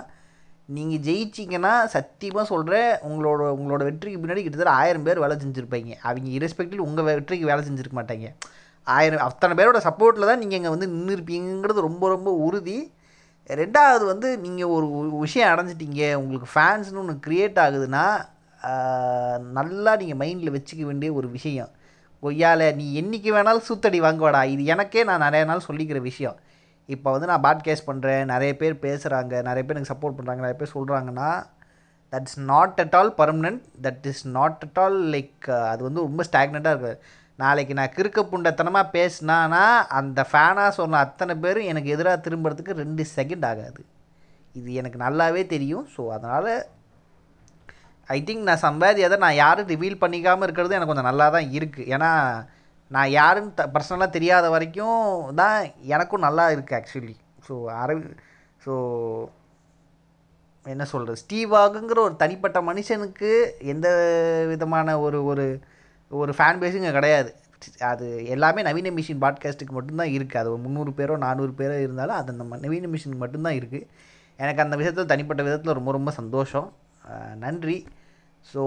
நீங்கள் 0.77 1.03
ஜெயிச்சிங்கன்னா 1.07 1.73
சத்தியமாக 1.95 2.45
சொல்கிறேன் 2.53 2.89
உங்களோட 3.09 3.41
உங்களோட 3.59 3.83
வெற்றிக்கு 3.89 4.21
பின்னாடி 4.23 4.41
கிட்டத்தட்ட 4.43 4.79
ஆயிரம் 4.79 5.03
பேர் 5.03 5.23
வேலை 5.23 5.35
செஞ்சுருப்பீங்க. 5.43 5.93
அவங்க 6.07 6.29
இரஸ்பெக்டிவ் 6.37 6.87
உங்கள் 6.87 7.07
வெற்றிக்கு 7.09 7.45
வேலை 7.45 7.61
செஞ்சுருக்க 7.67 7.97
மாட்டாங்க. 7.99 8.29
ஆயிரம் 8.95 9.25
அத்தனை 9.29 9.53
பேரோட 9.59 9.79
சப்போர்ட்டில் 9.87 10.29
தான் 10.29 10.41
நீங்கள் 10.43 10.57
இங்கே 10.59 10.71
வந்து 10.75 10.87
நின்றுருப்பீங்கிறது 10.95 11.87
ரொம்ப 11.87 12.05
ரொம்ப 12.15 12.29
உறுதி. 12.47 12.77
ரெண்டாவது 13.49 14.03
வந்து 14.11 14.29
நீங்கள் 14.45 14.71
ஒரு 14.73 14.87
விஷயம் 15.25 15.51
அடைஞ்சிட்டீங்க 15.51 16.01
உங்களுக்கு 16.21 16.49
ஃபேன்ஸ்னு 16.53 17.01
ஒன்று 17.03 17.15
க்ரியேட் 17.25 17.59
ஆகுதுன்னா 17.65 18.05
நல்லா 19.57 19.91
நீங்கள் 20.01 20.19
மைண்டில் 20.23 20.55
வச்சுக்க 20.57 20.83
வேண்டிய 20.85 21.09
ஒரு 21.19 21.27
விஷயம். 21.37 21.71
கொய்யால 22.23 22.61
நீ 22.79 22.85
என்னைக்கு 23.01 23.29
வேணாலும் 23.37 23.67
சூத்தடி 23.69 23.99
வாங்குவாடா 24.05 24.41
இது 24.53 24.63
எனக்கே 24.73 25.03
நான் 25.09 25.25
நிறைய 25.25 25.43
நாள் 25.51 25.67
சொல்லிக்கிற 25.67 25.99
விஷயம். 26.09 26.37
இப்போ 26.89 27.09
வந்து 27.13 27.29
நான் 27.31 27.45
பாட்காஸ்ட் 27.45 27.89
பண்ணுறேன் 27.89 28.31
நிறைய 28.33 28.51
பேர் 28.61 28.75
பேசுகிறாங்க 28.85 29.41
நிறைய 29.47 29.63
பேர் 29.65 29.77
எனக்கு 29.77 29.93
சப்போர்ட் 29.93 30.17
பண்ணுறாங்க 30.17 30.43
நிறைய 30.45 30.57
பேர் 30.59 30.75
சொல்கிறாங்கன்னா 30.77 31.29
that's 32.13 32.37
not 32.51 32.77
at 32.83 32.95
all 32.99 33.11
permanent 33.21 33.63
that 33.85 34.05
is 34.11 34.23
not 34.37 34.61
at 34.67 34.79
all 34.83 34.99
like 35.15 35.47
அது 35.71 35.81
வந்து 35.83 36.05
ரொம்ப 36.07 36.23
ஸ்டாக்னண்ட்டாக 36.29 36.75
இருக்குது 36.75 36.99
நாளைக்கு 37.39 37.73
நான் 37.79 37.95
கிறுக்க 37.97 38.19
புண்டத்தனமாக 38.31 38.93
பேசினானா 38.95 39.63
அந்த 39.99 40.19
ஃபேனாக 40.29 40.71
சொன்ன 40.79 40.99
அத்தனை 41.05 41.33
பேரும் 41.43 41.69
எனக்கு 41.71 41.93
எதிராக 41.95 42.23
திரும்புறதுக்கு 42.25 42.81
ரெண்டு 42.83 43.03
செகண்ட் 43.17 43.45
ஆகாது. 43.51 43.81
இது 44.55 44.69
எனக்கு 44.81 44.99
நல்லாவே 45.05 45.43
தெரியும். 45.53 45.85
ஸோ 45.95 46.01
அதனால் 46.15 46.51
ஐ 48.09 48.17
திங்க் 48.27 48.47
நான் 48.49 48.65
சம்பாதியதை 48.67 49.15
நான் 49.25 49.41
யாரும் 49.43 49.71
ரிவீல் 49.73 50.01
பண்ணிக்காமல் 50.03 50.45
இருக்கிறது 50.47 50.75
எனக்கு 50.75 50.91
கொஞ்சம் 50.91 51.09
நல்லா 51.11 51.25
தான் 51.35 51.49
இருக்குது 51.57 51.89
ஏன்னா 51.95 52.11
நான் 52.91 53.09
யாருன்னு 53.19 53.55
த 53.59 53.63
பர்சனலாக 53.73 54.15
தெரியாத 54.17 54.45
வரைக்கும் 54.55 55.01
தான் 55.41 55.57
எனக்கும் 55.95 56.25
நல்லா 56.27 56.45
இருக்குது 56.53 56.77
ஆக்சுவலி 56.79 57.15
ஸோ 57.47 57.55
அரவி 57.81 58.03
ஸோ 58.65 58.73
என்ன 60.65 60.85
சொல்கிறது 60.91 61.21
ஸ்டீவாகுங்கிற 61.23 61.99
ஒரு 62.07 62.15
தனிப்பட்ட 62.23 62.59
மனுஷனுக்கு 62.69 63.31
எந்த 63.73 63.87
விதமான 64.51 64.97
ஒரு 64.99 65.19
ஒரு 65.25 65.45
ஒரு 66.11 66.33
ஃபேன் 66.37 66.59
பேஸும் 66.61 66.81
இங்கே 66.81 66.91
கிடையாது. 66.91 67.29
அது 67.91 68.07
எல்லாமே 68.25 68.61
நவீன 68.67 68.91
மிஷின் 68.97 69.21
பாட்காஸ்ட்டுக்கு 69.23 69.73
மட்டும்தான் 69.77 70.11
இருக்குது 70.15 70.41
அது 70.41 70.51
ஒரு 70.53 70.61
முந்நூறு 70.65 70.91
பேரோ 70.97 71.17
நானூறு 71.17 71.53
பேரோ 71.57 71.77
இருந்தாலும் 71.85 72.15
அது 72.15 72.31
அந்த 72.33 72.57
நவீன 72.65 72.89
மிஷினுக்கு 72.93 73.23
மட்டும்தான் 73.23 73.57
இருக்குது 73.59 73.87
எனக்கு 74.39 74.63
அந்த 74.65 74.75
விஷயத்தில் 74.75 75.11
தனிப்பட்ட 75.11 75.43
விதத்தில் 75.43 75.77
ரொம்ப 75.79 75.91
ரொம்ப 75.91 76.11
சந்தோஷம். 76.11 76.67
நன்றி. 77.43 77.77
ஸோ 78.53 78.61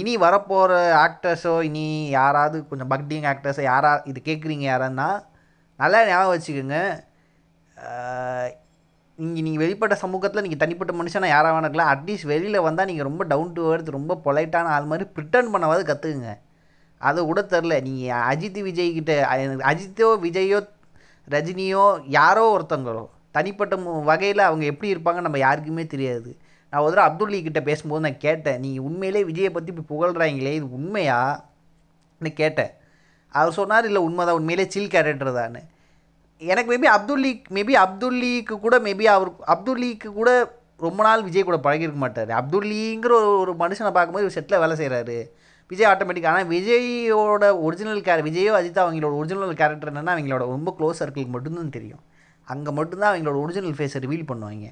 இனி 0.00 0.14
வரப்போகிற 0.16 0.72
ஆக்டர்ஸோ 1.04 1.54
இனி 1.68 1.86
யாராவது 2.08 2.56
கொஞ்சம் 2.70 2.90
பக்டிங் 2.90 3.26
ஆக்டர்ஸோ 3.32 3.62
யாரா 3.62 3.92
இது 4.10 4.20
கேட்குறீங்க 4.24 4.66
யாரான்னா 4.72 5.08
நல்லா 5.76 5.98
ஞாபகம் 6.06 6.34
வச்சுக்கோங்க. 6.34 6.78
நீங்கள் 9.18 9.44
நீங்கள் 9.46 9.62
வெளிப்பட்ட 9.64 9.94
சமூகத்தில் 10.02 10.42
நீங்கள் 10.42 10.62
தனிப்பட்ட 10.62 10.92
மனுஷனாக 10.98 11.34
யாராக 11.34 11.54
வேணாக்கலாம் 11.54 11.90
அட்லீஸ்ட் 11.92 12.30
வெளியில் 12.32 12.66
வந்தால் 12.66 12.86
நீங்கள் 12.86 13.08
ரொம்ப 13.08 13.24
டவுன் 13.24 13.52
டு 13.52 13.62
earth 13.72 13.88
ரொம்ப 13.96 14.20
பொலைட்டான 14.26 14.70
ஆள் 14.76 14.90
மாதிரி 14.92 15.06
ப்ரிட்டன் 15.16 15.52
பண்ணவாது 15.54 15.82
கற்றுக்குங்க 15.90 16.34
அதை 17.00 17.20
விட 17.28 17.40
தெரில 17.54 17.74
நீங்கள் 17.88 18.24
அஜித் 18.30 18.60
விஜய்கிட்ட 18.68 19.12
அஜித்தோ 19.70 20.08
விஜயோ 20.26 20.58
ரஜினியோ 21.28 21.84
யாரோ 22.18 22.44
ஒருத்தங்களோ 22.56 23.04
தனிப்பட்ட 23.36 23.74
வகையில் 24.10 24.42
அவங்க 24.48 24.64
எப்படி 24.72 24.88
இருப்பாங்க 24.94 25.20
நம்ம 25.26 25.38
யாருக்குமே 25.38 25.84
தெரியாது. 25.94 26.30
நான் 26.72 26.82
ஒரு 26.84 26.92
தடவை 26.92 27.06
அப்துல்லி 27.08 27.38
கிட்ட 27.42 27.60
பேசும்போது 27.68 28.04
நான் 28.06 28.22
கேட்டேன் 28.26 28.60
நீங்கள் 28.64 28.86
உண்மையிலே 28.88 29.20
விஜயை 29.30 29.50
பற்றி 29.52 29.72
இப்போ 29.72 29.84
புகழ்கிறாங்களே 29.92 30.52
இது 30.58 30.66
உண்மையா? 30.78 31.18
நான் 32.20 32.38
கேட்டேன். 32.42 32.72
அவர் 33.34 33.58
சொன்னார் 33.58 33.88
இல்லை 33.88 34.00
உண்மைதான் 34.06 34.38
உண்மையிலே 34.40 34.66
சில் 34.74 34.92
கேரக்டர் 34.94 35.32
தான் 35.40 35.58
எனக்கு 36.42 36.70
மேபி 36.72 36.88
அப்துல்லி 36.96 37.30
மேபி 37.56 37.74
அப்துல்லிக்கு 37.84 38.56
கூட 38.64 38.74
மேபி 38.86 39.04
அவர் 39.14 39.30
அப்துல்லிக்கு 39.54 40.08
கூட 40.18 40.30
ரொம்ப 40.86 41.00
நாள் 41.06 41.24
விஜய் 41.28 41.46
கூட 41.48 41.58
பழகிருக்க 41.66 42.00
மாட்டார். 42.04 42.30
அப்துல்லிங்கிற 42.40 43.12
ஒரு 43.20 43.30
ஒரு 43.44 43.52
மனுஷனை 43.62 43.90
பார்க்கும்போது 43.94 44.26
ஒரு 44.28 44.36
செட்டில் 44.36 44.62
வேலை 44.64 44.74
செய்கிறாரு 44.80 45.18
விஜய் 45.70 45.88
ஆட்டோமேட்டிக் 45.92 46.28
ஆனால் 46.30 46.50
விஜயோட 46.54 47.44
ஒரிஜினல் 47.66 48.04
கேர 48.06 48.22
விஜயோ 48.28 48.52
அஜித்தா 48.58 48.82
அவங்களோட 48.84 49.14
ஒரிஜினல் 49.20 49.58
கேரக்டர் 49.60 49.90
என்னென்னா 49.92 50.14
அவங்களோட 50.16 50.44
ரொம்ப 50.54 50.70
க்ளோஸ் 50.78 51.00
சர்க்கிளுக்கு 51.02 51.34
மட்டும்தான் 51.36 51.74
தெரியும். 51.78 52.02
அங்கே 52.48 52.70
மட்டும்தான் 52.78 53.10
அவங்களோட 53.12 53.38
ஒரிஜினல் 53.44 53.76
ஃபேஸை 53.78 54.00
ரிவீல் 54.04 54.28
பண்ணுவாங்க. 54.30 54.68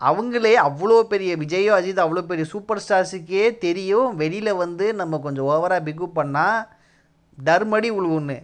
அவங்களே 0.00 0.54
அவ்வளோ 0.68 0.96
பெரிய 1.12 1.32
விஜயோ 1.42 1.72
அஜித் 1.76 2.02
அவ்வளோ 2.04 2.22
பெரிய 2.30 2.44
சூப்பர் 2.54 2.82
ஸ்டார்ஸுக்கே 2.84 3.44
தெரியும். 3.66 4.10
வெளியில் 4.22 4.60
வந்து 4.64 4.86
நம்ம 5.00 5.20
கொஞ்சம் 5.26 5.48
ஓவராக 5.52 5.86
பிகு 5.88 6.08
பண்ணால் 6.18 6.58
டர்மடி 7.38 7.90
உழுவுன்னு. 7.98 8.38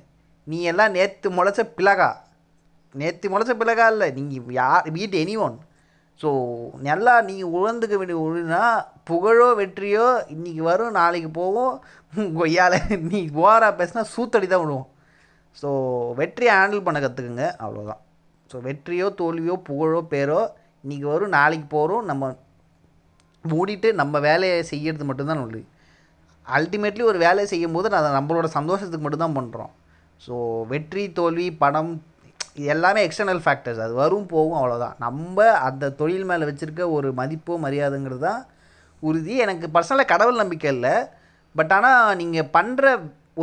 நீ 0.46 0.58
எல்லாம் 0.70 0.94
நேற்று 0.98 1.28
முளைச்ச 1.38 1.62
பிளகா. 1.78 2.10
நேற்று 2.94 3.26
முளைச்ச 3.32 3.52
பிளகா 3.60 3.84
இல்லை 3.94 4.08
நீங்கள் 4.16 4.56
யார் 4.62 4.88
வீட் 4.96 5.18
எனி 5.24 5.34
ஒன் 5.46 5.58
ஸோ 6.20 6.30
நல்லா 6.88 7.14
நீங்கள் 7.28 7.52
உழந்துக்க 7.56 7.94
வேண்டிய 8.00 8.18
ஒழுனா 8.24 8.62
புகழோ 9.08 9.48
வெற்றியோ 9.60 10.06
இன்றைக்கி 10.34 10.62
வரும் 10.70 10.96
நாளைக்கு 11.00 11.30
போகும். 11.40 11.74
கொய்யால் 12.38 12.76
நீ 13.10 13.20
ஓவராக 13.42 13.72
பேசினா 13.78 14.02
சூத்தடி 14.14 14.46
தான் 14.48 14.62
விடுவோம். 14.62 14.88
ஸோ 15.62 15.68
வெற்றியை 16.20 16.52
ஹேண்டில் 16.58 16.86
பண்ண 16.86 16.98
கற்றுக்குங்க 17.00 17.46
அவ்வளோதான் 17.64 18.00
ஸோ 18.50 18.58
வெற்றியோ 18.66 19.06
தோல்வியோ 19.20 19.54
புகழோ 19.68 20.00
பேரோ 20.12 20.40
இன்றைக்கி 20.84 21.06
வரும் 21.12 21.34
நாளைக்கு 21.38 21.66
போகிறோம் 21.76 22.06
நம்ம 22.10 22.30
மூடிட்டு 23.44 23.88
நம்ம 24.00 24.14
வேலையை 24.28 24.58
செய்யறது 24.72 25.04
மட்டும்தான் 25.08 25.40
நல்லது. 25.40 25.62
அல்டிமேட்லி 26.46 27.02
ஒரு 27.10 27.18
வேலையை 27.24 27.48
செய்யும் 27.52 27.76
போது 27.76 27.90
நான் 27.92 28.02
அதை 28.02 28.12
நம்மளோட 28.18 28.48
சந்தோஷத்துக்கு 28.58 29.04
மட்டும்தான் 29.06 29.38
பண்ணுறோம் 29.38 29.72
ஸோ 30.20 30.34
வெற்றி 30.72 31.04
தோல்வி 31.18 31.48
பணம் 31.62 31.92
எல்லாமே 32.56 33.00
எக்ஸ்டர்னல் 33.06 33.42
ஃபேக்டர்ஸ் 33.44 33.82
அது 33.84 33.94
வரும் 34.02 34.28
போகும் 34.32 34.58
அவ்வளோதான் 34.60 34.96
நம்ம 35.04 35.44
அந்த 35.68 35.90
தொழில் 36.00 36.28
மேலே 36.30 36.48
வச்சுருக்க 36.48 36.82
ஒரு 36.96 37.08
மதிப்போ 37.20 37.54
மரியாதைங்கிறது 37.64 38.22
தான் 38.28 38.40
உறுதி. 39.02 39.34
எனக்கு 39.44 39.66
பர்சனலாக 39.76 40.12
கடவுள் 40.12 40.42
நம்பிக்கை 40.42 40.68
இல்லை. 40.74 40.94
பட் 41.54 41.72
ஆனால் 41.76 42.16
நீங்கள் 42.20 42.50
பண்ணுற 42.56 42.90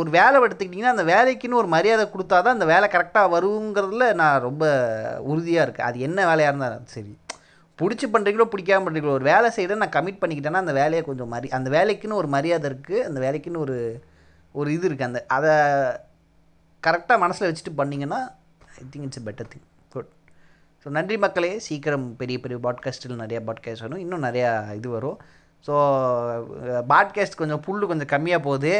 ஒரு 0.00 0.08
வேலை 0.18 0.36
எடுத்துக்கிட்டிங்கன்னா 0.46 0.94
அந்த 0.94 1.04
வேலைக்குன்னு 1.14 1.60
ஒரு 1.62 1.68
மரியாதை 1.76 2.04
கொடுத்தா 2.12 2.36
தான் 2.42 2.56
அந்த 2.58 2.66
வேலை 2.72 2.86
கரெக்டாக 2.94 3.32
வருங்கிறதுல 3.34 4.06
நான் 4.20 4.44
ரொம்ப 4.48 4.64
உறுதியாக 5.32 5.66
இருக்கேன். 5.66 5.88
அது 5.90 5.98
என்ன 6.08 6.18
வேலையாக 6.30 6.52
இருந்தாலும் 6.52 6.86
சரி. 6.94 7.12
பிடிச்சி 7.78 8.06
பண்ணுறீங்களோ 8.14 8.46
பிடிக்காம 8.52 8.84
பண்ணுறீங்களோ 8.86 9.16
ஒரு 9.18 9.26
வேலை 9.32 9.48
செய்கிறேன் 9.56 9.82
நான் 9.84 9.96
கமிட் 9.96 10.20
பண்ணிக்கிட்டேன்னா 10.22 10.62
அந்த 10.64 10.74
வேலையை 10.80 11.02
கொஞ்சம் 11.04 11.32
மரி 11.34 11.48
அந்த 11.58 11.68
வேலைக்குன்னு 11.76 12.20
ஒரு 12.22 12.28
மரியாதை 12.36 12.66
இருக்குது 12.70 13.04
அந்த 13.08 13.18
வேலைக்குன்னு 13.26 13.62
ஒரு 13.66 13.76
ஒரு 14.54 14.68
இது 14.76 14.86
இருக்குது 14.88 15.10
அந்த 15.10 15.20
அதை 15.36 15.54
கரெக்டாக 16.82 17.22
மனசில் 17.24 17.48
வச்சுட்டு 17.48 17.72
பண்ணிங்கன்னா 17.80 18.20
I 18.82 18.86
think 18.92 19.06
it's 19.08 19.26
better 19.28 19.50
thing 19.52 19.66
good 19.94 20.10
so 20.82 20.88
நன்றி 20.96 21.16
மக்களே. 21.24 21.52
சீக்கிரம் 21.66 22.06
பெரிய 22.20 22.36
பெரிய 22.44 22.58
பாட்காஸ்ட்டில் 22.66 23.20
நிறையா 23.22 23.40
பாட்காஸ்ட் 23.48 23.84
வரும். 23.84 24.02
இன்னும் 24.04 24.26
நிறையா 24.26 24.50
இது 24.78 24.88
வரும். 24.96 25.18
ஸோ 25.66 25.74
பாட்காஸ்ட் 26.92 27.38
கொஞ்சம் 27.40 27.62
புல் 27.64 27.88
கொஞ்சம் 27.90 28.10
கம்மியாக 28.12 28.40
போகுது. 28.46 28.72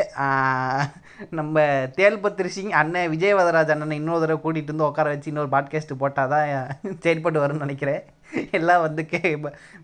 நம்ம 1.38 1.64
தேல்பத்திரி 1.98 2.50
சிங் 2.54 2.72
அண்ணன் 2.80 3.10
விஜயவதராஜ் 3.14 3.72
அண்ணனை 3.74 3.98
இன்னொரு 4.00 4.22
தடவை 4.22 4.38
கூட்டிகிட்டு 4.44 4.74
வந்து 4.74 4.88
உட்கார 4.88 5.10
வச்சு 5.14 5.30
இன்னொரு 5.32 5.50
பாட்காஸ்ட் 5.56 5.92
போட்டால் 6.02 6.32
தான் 6.34 6.48
செயல்பட்டு 7.04 7.42
வரும்னு 7.42 7.64
நினைக்கிறேன். 7.66 8.02
எல்லாம் 8.58 8.84
வந்து 8.86 9.04
கே 9.12 9.20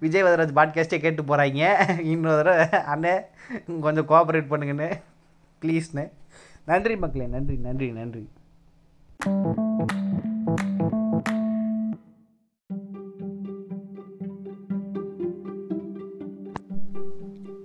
விஜயவதராஜ் 0.05 0.57
பாட்காஸ்ட்டே 0.61 1.01
கேட்டு 1.05 1.23
போகிறாங்க 1.33 2.01
இன்னொரு 2.15 2.39
தடவை 2.41 2.81
அண்ணன் 2.95 3.27
கொஞ்சம் 3.87 4.09
கோஆப்ரேட் 4.13 4.51
பண்ணுங்கண்ணே. 4.53 4.91
ப்ளீஸ்ண்ணே 5.65 6.07
நன்றி 6.73 6.97
மக்களே. 7.05 7.29
நன்றி 7.37 7.59
நன்றி 7.69 7.91
நன்றி. 8.01 8.25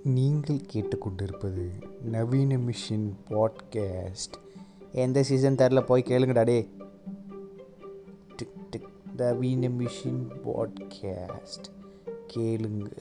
நீங்கள் 0.04 0.56
கேட்டுக்கொண்டிருப்பது 0.56 1.70
நவீன 2.02 2.56
மிஷின் 2.56 3.12
பாட்காஸ்ட். 3.28 4.36
எந்த 4.92 5.22
சீசன் 5.22 5.54
தரல 5.54 5.80
போய் 5.80 6.04
கேளுங்கடா 6.06 6.44
டே 6.44 6.70
டிக் 8.36 8.70
டிக். 8.70 8.88
நவீன 9.16 9.68
மிஷின் 9.68 10.28
பாட்காஸ்ட். 10.44 11.68
கேளுங்க. 12.34 12.92